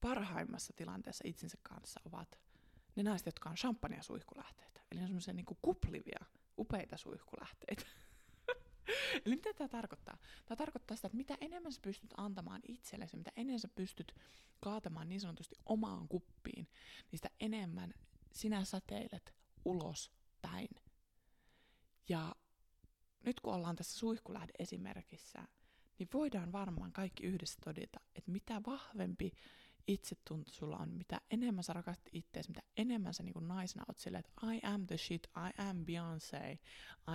parhaimmassa 0.00 0.72
tilanteessa 0.76 1.24
itsensä 1.26 1.58
kanssa 1.62 2.00
ovat 2.04 2.38
ne 2.98 3.10
naiset, 3.10 3.26
jotka 3.26 3.48
on 3.50 3.56
champagne 3.56 4.02
suihkulähteitä. 4.02 4.80
Eli 4.92 5.00
ne 5.00 5.04
on 5.04 5.08
semmoisia 5.08 5.34
niin 5.34 5.46
kuplivia, 5.62 6.24
upeita 6.58 6.96
suihkulähteitä. 6.96 7.82
Eli 9.26 9.36
mitä 9.36 9.54
tämä 9.54 9.68
tarkoittaa? 9.68 10.18
Tämä 10.46 10.56
tarkoittaa 10.56 10.96
sitä, 10.96 11.06
että 11.06 11.16
mitä 11.16 11.38
enemmän 11.40 11.72
sä 11.72 11.80
pystyt 11.82 12.14
antamaan 12.16 12.62
itsellesi, 12.68 13.16
mitä 13.16 13.32
enemmän 13.36 13.60
sä 13.60 13.68
pystyt 13.68 14.14
kaatamaan 14.60 15.08
niin 15.08 15.20
sanotusti 15.20 15.56
omaan 15.66 16.08
kuppiin, 16.08 16.68
niin 17.10 17.18
sitä 17.18 17.30
enemmän 17.40 17.94
sinä 18.32 18.64
säteilet 18.64 19.34
ulos 19.64 20.12
päin. 20.42 20.68
Ja 22.08 22.34
nyt 23.24 23.40
kun 23.40 23.54
ollaan 23.54 23.76
tässä 23.76 23.98
suihkulähde-esimerkissä, 23.98 25.42
niin 25.98 26.08
voidaan 26.12 26.52
varmaan 26.52 26.92
kaikki 26.92 27.26
yhdessä 27.26 27.58
todeta, 27.64 28.00
että 28.14 28.30
mitä 28.30 28.60
vahvempi 28.66 29.32
itsetunto 29.88 30.50
sulla 30.50 30.76
on, 30.76 30.90
mitä 30.90 31.20
enemmän 31.30 31.64
sä 31.64 31.72
rakastat 31.72 32.08
itseäsi, 32.12 32.48
mitä 32.48 32.62
enemmän 32.76 33.14
sä 33.14 33.22
niin 33.22 33.48
naisena 33.48 33.84
oot 33.88 33.98
silleen, 33.98 34.24
että 34.26 34.46
I 34.54 34.60
am 34.62 34.86
the 34.86 34.96
shit, 34.96 35.26
I 35.26 35.62
am 35.62 35.76
Beyoncé, 35.76 36.58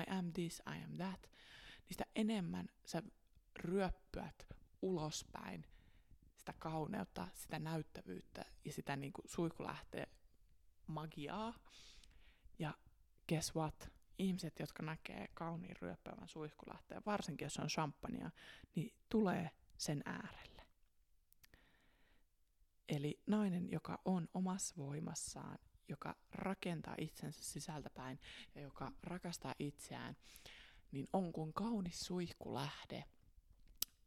I 0.02 0.12
am 0.18 0.34
this, 0.34 0.60
I 0.60 0.84
am 0.84 0.98
that, 0.98 1.22
niin 1.22 1.92
sitä 1.92 2.06
enemmän 2.16 2.68
sä 2.86 3.04
ryöppyät 3.60 4.48
ulospäin 4.82 5.66
sitä 6.38 6.54
kauneutta, 6.60 7.28
sitä 7.34 7.60
näyttävyyttä 7.60 8.46
ja 8.66 8.74
sitä 8.74 8.96
niin 8.96 9.14
kuin 9.14 9.30
suihkulähteen 9.30 10.08
magiaa. 10.88 11.54
Ja 12.60 12.74
guess 13.30 13.56
what? 13.56 13.90
Ihmiset, 14.18 14.60
jotka 14.60 14.84
näkee 14.84 15.28
kauniin 15.34 15.76
ryöppäävän 15.82 16.28
suihkulähteen, 16.28 17.02
varsinkin 17.06 17.46
jos 17.46 17.58
on 17.58 17.68
champagnea, 17.68 18.32
niin 18.76 18.94
tulee 19.10 19.50
sen 19.78 20.02
äärelle. 20.06 20.53
Eli 22.90 23.22
nainen, 23.28 23.72
joka 23.72 24.02
on 24.06 24.28
omassa 24.34 24.76
voimassaan, 24.78 25.60
joka 25.90 26.16
rakentaa 26.32 26.96
itsensä 26.98 27.44
sisältäpäin 27.44 28.20
ja 28.56 28.62
joka 28.62 28.92
rakastaa 29.04 29.56
itseään, 29.60 30.16
niin 30.92 31.08
on 31.14 31.34
kuin 31.34 31.54
kaunis 31.54 32.00
suihkulähde, 32.06 33.04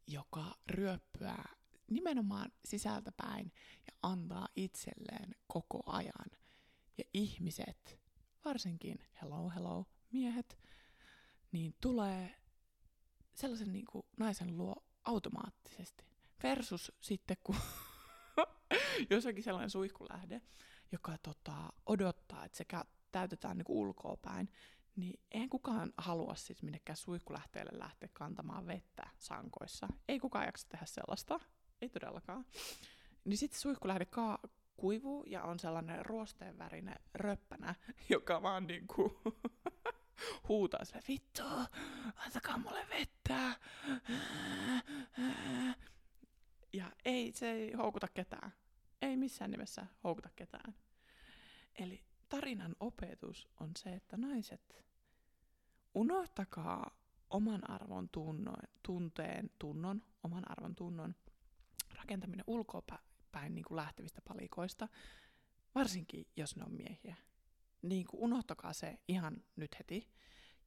joka 0.06 0.54
ryöppyää 0.66 1.56
nimenomaan 1.90 2.52
sisältäpäin 2.64 3.52
ja 3.86 3.98
antaa 4.02 4.48
itselleen 4.56 5.34
koko 5.46 5.82
ajan. 5.86 6.30
Ja 6.98 7.04
ihmiset, 7.14 8.00
varsinkin 8.44 8.98
hello 9.22 9.50
hello 9.50 9.86
miehet, 10.12 10.58
niin 11.52 11.74
tulee 11.80 12.34
sellaisen 13.34 13.72
niin 13.72 13.86
kuin 13.92 14.06
naisen 14.16 14.56
luo 14.56 14.84
automaattisesti. 15.04 16.04
Versus 16.42 16.92
sitten, 17.00 17.36
kun 17.44 17.56
jossakin 19.10 19.42
sellainen 19.44 19.70
suihkulähde, 19.70 20.40
joka 20.92 21.18
tota, 21.22 21.72
odottaa, 21.86 22.44
että 22.44 22.58
sekä 22.58 22.84
täytetään 23.12 23.58
niin 23.58 23.66
ulkoa 23.68 24.16
päin, 24.16 24.48
niin 24.96 25.20
eihän 25.30 25.48
kukaan 25.48 25.92
halua 25.98 26.34
siis 26.34 26.62
minnekään 26.62 26.96
suihkulähteelle 26.96 27.78
lähteä 27.78 28.08
kantamaan 28.12 28.66
vettä 28.66 29.08
sankoissa. 29.18 29.88
Ei 30.08 30.18
kukaan 30.18 30.46
jaksa 30.46 30.68
tehdä 30.68 30.86
sellaista. 30.86 31.40
Ei 31.82 31.88
todellakaan. 31.88 32.46
Niin 33.24 33.36
sitten 33.36 33.60
suihkulähde 33.60 34.04
ka- 34.04 34.38
kuivuu 34.76 35.24
ja 35.24 35.42
on 35.42 35.58
sellainen 35.58 36.06
ruosteenvärinen 36.06 36.98
röppänä, 37.14 37.74
joka 38.08 38.42
vaan 38.42 38.66
niinku 38.66 39.20
huutaa 40.48 40.84
sille, 40.84 41.02
vittu, 41.08 41.42
antakaa 42.16 42.58
mulle 42.58 42.86
vettä. 42.90 43.56
Ja 46.72 46.92
ei, 47.04 47.32
se 47.32 47.50
ei 47.50 47.72
houkuta 47.72 48.08
ketään. 48.08 48.52
Ei 49.02 49.16
missään 49.16 49.50
nimessä 49.50 49.86
houkuta 50.04 50.30
ketään. 50.36 50.74
Eli 51.74 52.04
tarinan 52.28 52.76
opetus 52.80 53.48
on 53.60 53.70
se, 53.78 53.90
että 53.90 54.16
naiset, 54.16 54.84
unohtakaa 55.94 56.90
oman 57.30 57.70
arvon 57.70 58.08
tunnon, 58.08 58.62
tunteen, 58.82 59.50
tunnon, 59.58 60.02
oman 60.22 60.50
arvon 60.50 60.74
tunnon 60.74 61.14
rakentaminen 61.94 62.44
ulkopäin 62.46 63.54
niin 63.54 63.64
kuin 63.64 63.76
lähtevistä 63.76 64.20
palikoista, 64.28 64.88
varsinkin 65.74 66.26
jos 66.36 66.56
ne 66.56 66.64
on 66.64 66.72
miehiä. 66.72 67.16
Niin 67.82 68.06
kuin 68.06 68.20
unohtakaa 68.20 68.72
se 68.72 68.98
ihan 69.08 69.44
nyt 69.56 69.78
heti 69.78 70.10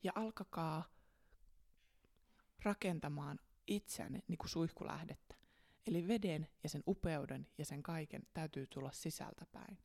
ja 0.04 0.12
alkakaa 0.16 0.84
rakentamaan 2.64 3.40
itseänne 3.68 4.24
niin 4.28 4.38
kuin 4.38 4.50
suihkulähdettä. 4.50 5.36
Eli 5.90 6.08
veden 6.08 6.48
ja 6.64 6.70
sen 6.70 6.84
upeuden 6.88 7.48
ja 7.58 7.66
sen 7.66 7.84
kaiken 7.84 8.22
täytyy 8.34 8.68
tulla 8.68 8.92
sisältäpäin. 8.92 9.78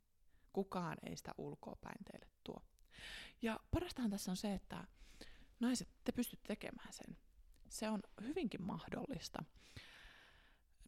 Kukaan 0.52 0.96
ei 1.02 1.16
sitä 1.16 1.34
ulkoapäin 1.38 2.04
teille 2.04 2.26
tuo. 2.44 2.62
Ja 3.42 3.60
parastahan 3.70 4.10
tässä 4.10 4.30
on 4.30 4.36
se, 4.36 4.54
että 4.54 4.86
naiset, 5.60 5.88
te 6.04 6.12
pystytte 6.12 6.46
tekemään 6.46 6.92
sen. 6.92 7.16
Se 7.68 7.90
on 7.90 8.02
hyvinkin 8.20 8.62
mahdollista. 8.62 9.44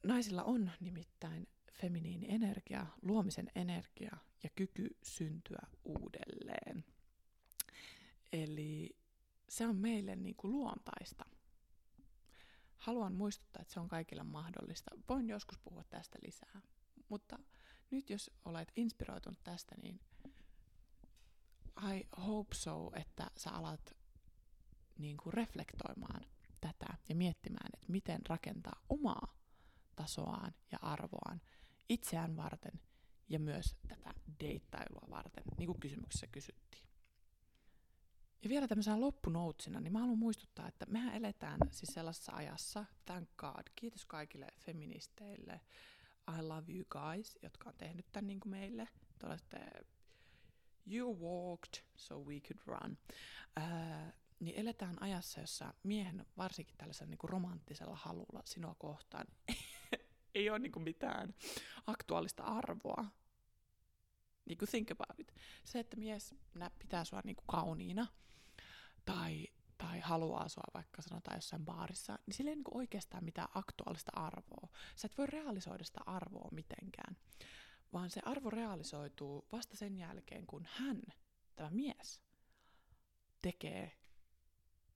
Naisilla 0.02 0.42
on 0.44 0.70
nimittäin 0.81 1.48
feminiini 1.72 2.26
energia, 2.29 2.87
luomisen 3.02 3.50
energia 3.55 4.16
ja 4.42 4.50
kyky 4.57 4.96
syntyä 5.02 5.66
uudelleen. 5.85 6.85
Eli 8.33 8.96
se 9.48 9.66
on 9.66 9.76
meille 9.76 10.16
niin 10.16 10.37
kuin 10.37 10.52
luontaista. 10.52 11.24
Haluan 12.76 13.14
muistuttaa, 13.14 13.62
että 13.62 13.74
se 13.74 13.80
on 13.80 13.88
kaikille 13.88 14.22
mahdollista. 14.22 14.90
Voin 15.08 15.28
joskus 15.28 15.58
puhua 15.58 15.84
tästä 15.84 16.18
lisää. 16.26 16.60
Mutta 17.08 17.38
nyt 17.90 18.10
jos 18.10 18.30
olet 18.44 18.72
inspiroitunut 18.76 19.38
tästä, 19.44 19.74
niin 19.82 20.00
I 21.94 22.08
hope 22.26 22.54
so, 22.54 22.90
että 22.94 23.30
sä 23.36 23.50
alat 23.50 23.96
niin 24.98 25.16
kuin 25.16 25.32
reflektoimaan 25.32 26.24
tätä 26.60 26.86
ja 27.08 27.14
miettimään, 27.14 27.70
että 27.74 27.92
miten 27.92 28.20
rakentaa 28.28 28.82
omaa 28.88 29.34
tasoaan 29.96 30.54
ja 30.72 30.78
arvoaan 30.82 31.40
itseään 31.88 32.36
varten 32.36 32.80
ja 33.28 33.38
myös 33.38 33.76
tätä 33.88 34.14
deittailua 34.40 35.10
varten, 35.10 35.44
niin 35.58 35.66
kuin 35.66 35.80
kysymyksessä 35.80 36.26
kysyttiin. 36.26 36.86
Ja 38.46 38.50
vielä 38.50 38.68
tämmöisenä 38.68 39.00
loppunoutsina, 39.00 39.80
niin 39.80 39.92
mä 39.92 39.98
haluan 39.98 40.18
muistuttaa, 40.18 40.68
että 40.68 40.87
mehän 40.88 41.14
eletään 41.14 41.59
siis 41.70 41.94
sellaisessa 41.94 42.32
ajassa, 42.32 42.85
thank 43.04 43.28
God, 43.37 43.62
kiitos 43.76 44.04
kaikille 44.04 44.46
feministeille, 44.59 45.61
I 46.38 46.42
love 46.42 46.72
you 46.72 46.85
guys, 46.90 47.38
jotka 47.42 47.68
on 47.68 47.74
tehnyt 47.78 48.06
tämän 48.12 48.26
niin 48.26 48.40
kuin 48.40 48.50
meille. 48.50 48.88
Te 49.18 49.26
olette, 49.26 49.70
you 50.87 51.18
walked 51.20 51.85
so 51.96 52.18
we 52.18 52.40
could 52.40 52.61
run. 52.66 52.98
Ää, 53.56 54.12
niin 54.40 54.56
eletään 54.56 55.02
ajassa, 55.02 55.40
jossa 55.40 55.74
miehen, 55.82 56.26
varsinkin 56.37 56.76
tällaisella 56.76 57.11
niin 57.11 57.18
kuin 57.18 57.30
romanttisella 57.30 57.96
halulla 57.96 58.42
sinua 58.44 58.74
kohtaan, 58.78 59.26
ei 60.35 60.50
ole 60.50 60.59
niin 60.59 60.72
kuin 60.72 60.82
mitään 60.82 61.35
aktuaalista 61.87 62.42
arvoa. 62.42 63.04
Niin 64.44 64.59
kuin 64.59 64.68
think 64.68 64.90
about 64.90 65.20
it. 65.20 65.35
Se, 65.64 65.78
että 65.78 65.96
mies 65.96 66.35
pitää 66.78 67.04
sua 67.04 67.20
niin 67.24 67.37
kuin 67.37 67.46
kauniina, 67.46 68.06
tai, 69.07 69.47
tai 69.79 70.01
haluaa 70.01 70.49
sua 70.49 70.64
vaikka 70.75 71.03
sanotaan 71.03 71.37
jossain 71.37 71.64
baarissa, 71.64 72.19
niin 72.27 72.35
sillä 72.35 72.51
ei 72.51 72.57
niin 72.57 72.64
oikeastaan 72.71 73.25
mitään 73.25 73.49
aktuaalista 73.55 74.11
arvoa. 74.14 74.69
Sä 74.97 75.07
et 75.07 75.19
voi 75.19 75.27
realisoida 75.27 75.85
sitä 75.85 76.01
arvoa 76.07 76.49
mitenkään, 76.53 77.16
vaan 77.92 78.11
se 78.11 78.21
arvo 78.25 78.51
realisoituu 78.51 79.49
vasta 79.53 79.77
sen 79.77 79.97
jälkeen, 79.97 80.47
kun 80.47 80.66
hän, 80.71 81.03
tämä 81.57 81.71
mies, 81.71 82.23
tekee 83.42 83.92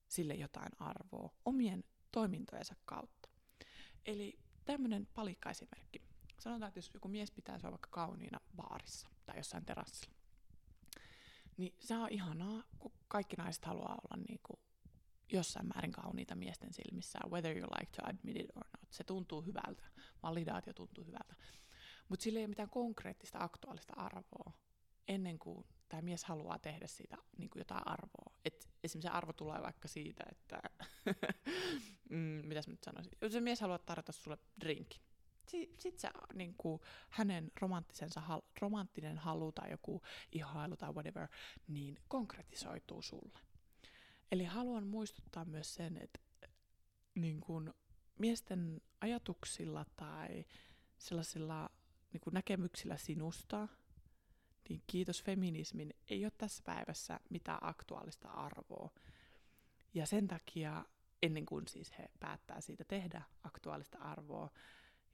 sille 0.09 0.35
jotain 0.35 0.73
arvoa 0.79 1.35
omien 1.45 1.85
toimintojensa 2.13 2.75
kautta. 2.85 3.29
Eli 4.07 4.39
tämmöinen 4.65 5.09
palikkaesimerkki. 5.15 6.03
Sanotaan, 6.41 6.69
että 6.69 6.79
jos 6.79 6.91
joku 6.95 7.09
mies 7.09 7.31
pitää 7.31 7.59
sua 7.59 7.71
vaikka 7.71 7.89
kauniina 7.91 8.41
baarissa 8.57 9.09
tai 9.27 9.37
jossain 9.37 9.65
terassilla, 9.65 10.15
niin 11.57 11.75
se 11.81 11.97
on 11.97 12.09
ihanaa, 12.11 12.63
kun 12.79 12.93
kaikki 13.11 13.37
naiset 13.37 13.65
haluaa 13.65 13.99
olla 14.05 14.23
niin 14.29 14.41
kuin 14.43 14.61
jossain 15.33 15.69
määrin 15.75 15.93
kauniita 15.93 16.35
miesten 16.35 16.73
silmissä, 16.73 17.19
whether 17.31 17.59
you 17.59 17.69
like 17.79 17.93
to 17.97 18.03
admit 18.09 18.37
it 18.37 18.51
or 18.57 18.65
not. 18.65 18.93
Se 18.93 19.05
tuntuu 19.05 19.43
hyvältä, 19.43 19.85
validaatio 20.23 20.73
tuntuu 20.73 21.05
hyvältä. 21.05 21.35
Mutta 22.09 22.23
sillä 22.23 22.39
ei 22.39 22.45
ole 22.45 22.49
mitään 22.49 22.71
konkreettista 22.71 23.39
aktuaalista 23.41 23.93
arvoa 23.97 24.53
ennen 25.09 25.39
kuin 25.39 25.67
tämä 25.89 26.03
mies 26.03 26.25
haluaa 26.25 26.59
tehdä 26.59 26.87
siitä 26.87 27.17
niin 27.39 27.51
kuin 27.51 27.61
jotain 27.61 27.89
arvoa. 27.89 28.33
Et 28.45 28.69
esimerkiksi 28.85 29.09
se 29.09 29.17
arvo 29.17 29.33
tulee 29.33 29.63
vaikka 29.63 29.89
siitä, 29.89 30.25
että 30.31 30.63
mm, 32.11 32.43
mitäs 32.49 32.67
mä 32.67 32.73
nyt 32.73 32.85
sanoisin, 32.85 33.13
jos 33.21 33.33
se 33.33 33.41
mies 33.41 33.61
haluaa 33.61 33.79
tarjota 33.79 34.13
sulle 34.13 34.39
drinkin, 34.61 35.03
sitten 35.51 36.01
se 36.01 36.11
niin 36.35 36.55
kuin, 36.59 36.81
hänen 37.09 37.51
romanttisensa, 37.61 38.43
romanttinen 38.61 39.19
halu 39.19 39.53
tai 39.53 39.71
joku 39.71 40.03
ihailu 40.33 40.77
tai 40.77 40.93
whatever, 40.93 41.29
niin 41.69 41.99
konkretisoituu 42.09 43.03
sulle. 43.03 43.39
Eli 44.33 44.45
haluan 44.45 44.87
muistuttaa 44.87 45.45
myös 45.45 45.75
sen, 45.75 45.97
että 45.97 46.21
niin 47.15 47.41
kuin, 47.41 47.75
miesten 48.19 48.81
ajatuksilla 49.01 49.85
tai 49.97 50.45
sellaisilla 50.99 51.71
niin 52.13 52.21
kuin 52.21 52.35
näkemyksillä 52.35 52.97
sinusta, 52.97 53.69
niin 54.69 54.83
kiitos 54.87 55.23
feminismin, 55.23 55.95
ei 56.11 56.25
ole 56.25 56.33
tässä 56.39 56.63
päivässä 56.67 57.21
mitään 57.31 57.59
aktuaalista 57.63 58.29
arvoa. 58.29 58.91
Ja 59.95 60.07
sen 60.07 60.29
takia, 60.29 60.85
ennen 61.23 61.47
kuin 61.47 61.69
siis 61.69 61.99
he 61.99 62.11
päättää 62.21 62.61
siitä 62.61 62.85
tehdä 62.85 63.23
aktuaalista 63.43 63.99
arvoa, 63.99 64.51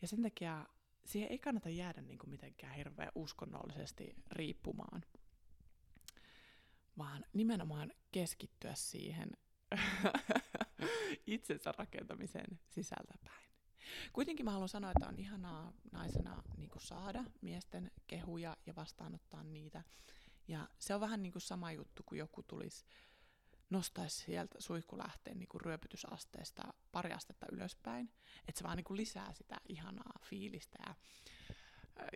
ja 0.03 0.09
sen 0.09 0.23
takia 0.23 0.67
siihen 1.05 1.31
ei 1.31 1.39
kannata 1.39 1.69
jäädä 1.69 2.03
niin 2.03 2.19
kuin 2.19 2.31
mitenkään 2.31 2.75
hirveän 2.75 3.13
uskonnollisesti 3.15 4.15
riippumaan, 4.31 5.03
vaan 6.99 7.25
nimenomaan 7.33 7.93
keskittyä 8.13 8.75
siihen 8.75 9.31
itsensä 11.27 11.73
rakentamisen 11.79 12.61
sisältäpäin. 12.69 13.47
Kuitenkin 14.13 14.45
mä 14.45 14.51
haluan 14.51 14.69
sanoa, 14.69 14.91
että 14.91 15.09
on 15.09 15.19
ihanaa 15.19 15.73
naisena 15.93 16.43
niin 16.57 16.71
kuin 16.71 16.83
saada 16.83 17.25
miesten 17.41 17.91
kehuja 18.07 18.57
ja 18.67 18.77
vastaanottaa 18.77 19.45
niitä. 19.45 19.83
Ja 20.49 20.69
se 20.79 20.95
on 20.95 21.01
vähän 21.01 21.23
niin 21.23 21.33
kuin 21.33 21.43
sama 21.43 21.73
juttu, 21.73 22.03
kun 22.07 22.19
joku 22.19 22.43
tulisi 22.43 22.87
nostaisi 23.71 24.17
sieltä 24.17 24.61
suihkulähteen 24.61 25.39
niin 25.39 25.49
kuin 25.49 25.61
ryöpytysasteesta 25.61 26.75
pari 26.93 27.13
astetta 27.13 27.47
ylöspäin, 27.53 28.13
että 28.49 28.59
se 28.59 28.65
vaan 28.65 28.77
niin 28.77 28.85
kuin 28.85 28.97
lisää 28.97 29.33
sitä 29.33 29.57
ihanaa 29.69 30.19
fiilistä 30.31 30.79
ja 30.87 30.95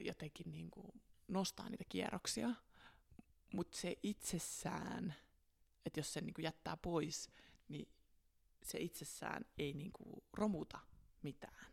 jotenkin 0.00 0.52
niin 0.52 0.70
kuin 0.70 1.02
nostaa 1.28 1.68
niitä 1.68 1.84
kierroksia, 1.88 2.54
mutta 3.54 3.78
se 3.78 3.96
itsessään, 4.02 5.14
että 5.86 6.00
jos 6.00 6.12
se 6.12 6.20
niin 6.20 6.34
kuin 6.34 6.44
jättää 6.44 6.76
pois, 6.76 7.30
niin 7.68 7.88
se 8.62 8.78
itsessään 8.78 9.44
ei 9.58 9.72
niin 9.72 9.92
kuin 9.92 10.24
romuta 10.32 10.78
mitään. 11.22 11.72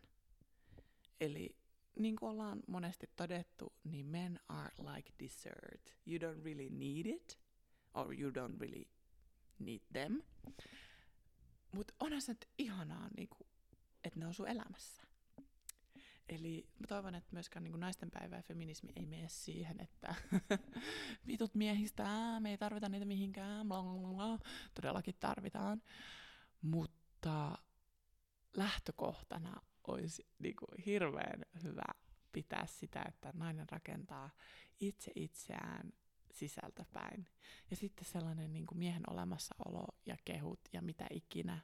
Eli 1.20 1.56
niin 1.98 2.16
kuin 2.16 2.30
ollaan 2.30 2.62
monesti 2.66 3.10
todettu, 3.16 3.72
niin 3.84 4.06
men 4.06 4.40
are 4.48 4.74
like 4.94 5.12
dessert. 5.18 5.96
You 6.06 6.18
don't 6.18 6.44
really 6.44 6.68
need 6.70 7.06
it, 7.06 7.38
or 7.94 8.20
you 8.20 8.30
don't 8.30 8.60
really 8.60 8.84
need 9.58 9.82
them. 9.92 10.22
Mutta 11.72 11.94
onhan 12.00 12.22
se 12.22 12.32
nyt 12.32 12.48
ihanaa, 12.58 13.08
niin 13.16 13.28
kuin, 13.28 13.48
että 14.04 14.20
ne 14.20 14.26
on 14.26 14.34
sun 14.34 14.48
elämässä. 14.48 15.02
Eli 16.28 16.68
mä 16.78 16.86
toivon, 16.86 17.14
että 17.14 17.28
myöskään 17.32 17.64
niin 17.64 17.80
naisten 17.80 18.10
päivä 18.10 18.36
ja 18.36 18.42
feminismi 18.42 18.92
ei 18.96 19.06
mene 19.06 19.28
siihen, 19.28 19.80
että 19.80 20.14
vitut 21.26 21.54
miehistä, 21.54 22.04
me 22.40 22.50
ei 22.50 22.58
tarvita 22.58 22.88
niitä 22.88 23.06
mihinkään, 23.06 23.68
bla, 23.68 23.82
bla, 23.82 24.14
bla. 24.14 24.38
todellakin 24.74 25.14
tarvitaan. 25.20 25.82
Mutta 26.62 27.58
lähtökohtana 28.56 29.62
olisi 29.86 30.26
niin 30.38 30.54
hirveän 30.86 31.44
hyvä 31.62 31.94
pitää 32.32 32.66
sitä, 32.66 33.04
että 33.08 33.32
nainen 33.34 33.68
rakentaa 33.68 34.30
itse 34.80 35.12
itseään 35.14 35.92
sisältäpäin. 36.32 37.28
Ja 37.70 37.76
sitten 37.76 38.04
sellainen 38.04 38.52
niin 38.52 38.66
kuin 38.66 38.78
miehen 38.78 39.02
olemassaolo 39.10 39.86
ja 40.06 40.16
kehut 40.24 40.60
ja 40.72 40.82
mitä 40.82 41.06
ikinä, 41.10 41.60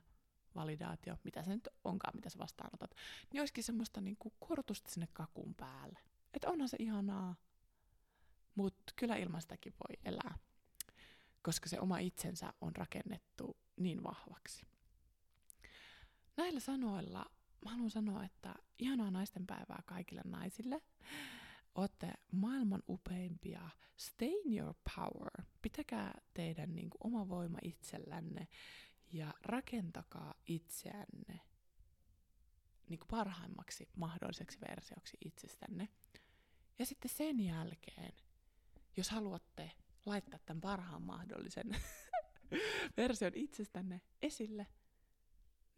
validaatio, 0.54 1.18
mitä 1.24 1.42
se 1.42 1.50
nyt 1.50 1.68
onkaan, 1.84 2.16
mitä 2.16 2.30
sä 2.30 2.38
vastaanotat, 2.38 2.94
niin 3.32 3.40
olisikin 3.40 3.64
semmoista 3.64 4.00
niin 4.00 4.16
kuin 4.18 4.34
kortusta 4.38 4.90
sinne 4.90 5.08
kakun 5.12 5.54
päälle. 5.54 5.98
Että 6.34 6.50
onhan 6.50 6.68
se 6.68 6.76
ihanaa, 6.80 7.36
mutta 8.54 8.92
kyllä 8.96 9.16
ilman 9.16 9.42
sitäkin 9.42 9.74
voi 9.88 9.96
elää, 10.04 10.38
koska 11.42 11.68
se 11.68 11.80
oma 11.80 11.98
itsensä 11.98 12.52
on 12.60 12.76
rakennettu 12.76 13.56
niin 13.76 14.02
vahvaksi. 14.02 14.66
Näillä 16.36 16.60
sanoilla 16.60 17.26
mä 17.64 17.70
haluan 17.70 17.90
sanoa, 17.90 18.24
että 18.24 18.54
ihanaa 18.78 19.10
naisten 19.10 19.46
päivää 19.46 19.82
kaikille 19.86 20.22
naisille. 20.24 20.82
Olette 21.74 22.12
maailman 22.32 22.82
upeimpia. 22.88 23.70
Stay 23.96 24.28
in 24.44 24.58
your 24.58 24.74
power. 24.96 25.30
Pitäkää 25.62 26.20
teidän 26.34 26.74
niin 26.74 26.90
kuin, 26.90 27.00
oma 27.04 27.28
voima 27.28 27.58
itsellänne 27.62 28.48
ja 29.12 29.34
rakentakaa 29.42 30.34
itseänne 30.46 31.40
niin 32.88 32.98
kuin 32.98 33.08
parhaimmaksi 33.10 33.88
mahdolliseksi 33.96 34.58
versioksi 34.68 35.16
itsestänne. 35.24 35.88
Ja 36.78 36.86
sitten 36.86 37.10
sen 37.10 37.40
jälkeen, 37.40 38.12
jos 38.96 39.10
haluatte 39.10 39.70
laittaa 40.06 40.40
tämän 40.46 40.60
parhaan 40.60 41.02
mahdollisen 41.02 41.76
version 42.96 43.32
itsestänne 43.34 44.00
esille, 44.22 44.66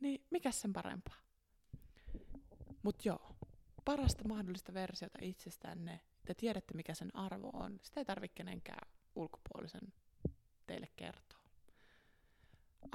niin 0.00 0.26
mikä 0.30 0.50
sen 0.50 0.72
parempaa? 0.72 1.16
Mutta 2.82 3.08
joo, 3.08 3.36
parasta 3.86 4.28
mahdollista 4.28 4.74
versiota 4.74 5.18
itsestänne, 5.22 6.00
te 6.24 6.34
tiedätte 6.34 6.74
mikä 6.74 6.94
sen 6.94 7.16
arvo 7.16 7.50
on, 7.52 7.78
sitä 7.82 8.00
ei 8.00 8.04
tarvitse 8.04 8.34
kenenkään 8.34 8.88
ulkopuolisen 9.14 9.92
teille 10.66 10.88
kertoa. 10.96 11.40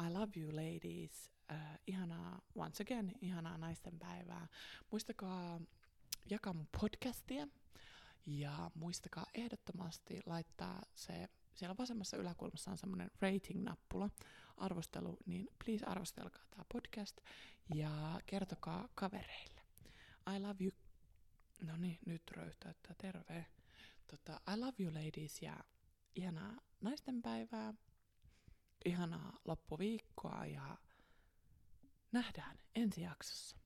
I 0.07 0.13
love 0.13 0.31
you 0.39 0.55
ladies. 0.55 1.31
Uh, 1.51 1.57
ihanaa, 1.87 2.41
once 2.55 2.83
again, 2.83 3.11
ihanaa 3.21 3.57
naisten 3.57 3.99
päivää. 3.99 4.47
Muistakaa 4.91 5.61
jakaa 6.29 6.53
mun 6.53 6.67
podcastia 6.81 7.47
ja 8.25 8.71
muistakaa 8.75 9.25
ehdottomasti 9.33 10.19
laittaa 10.25 10.81
se, 10.95 11.29
siellä 11.53 11.75
vasemmassa 11.77 12.17
yläkulmassa 12.17 12.71
on 12.71 12.77
semmoinen 12.77 13.11
rating-nappula, 13.21 14.09
arvostelu, 14.57 15.17
niin 15.25 15.47
please 15.65 15.85
arvostelkaa 15.85 16.43
tämä 16.51 16.63
podcast 16.73 17.17
ja 17.75 18.21
kertokaa 18.25 18.89
kavereille. 18.95 19.60
I 20.27 20.39
love 20.39 20.63
you. 20.63 20.71
No 21.61 21.77
niin, 21.77 21.99
nyt 22.05 22.31
röyhtäyttää 22.31 22.95
terve. 22.97 23.45
Tota, 24.07 24.41
I 24.53 24.59
love 24.59 24.73
you 24.79 24.93
ladies 24.93 25.41
ja 25.41 25.63
ihanaa 26.15 26.57
naistenpäivää, 26.81 27.73
ihanaa 28.85 29.39
loppuviikkoa 29.45 30.45
ja 30.45 30.77
nähdään 32.11 32.59
ensi 32.75 33.01
jaksossa. 33.01 33.60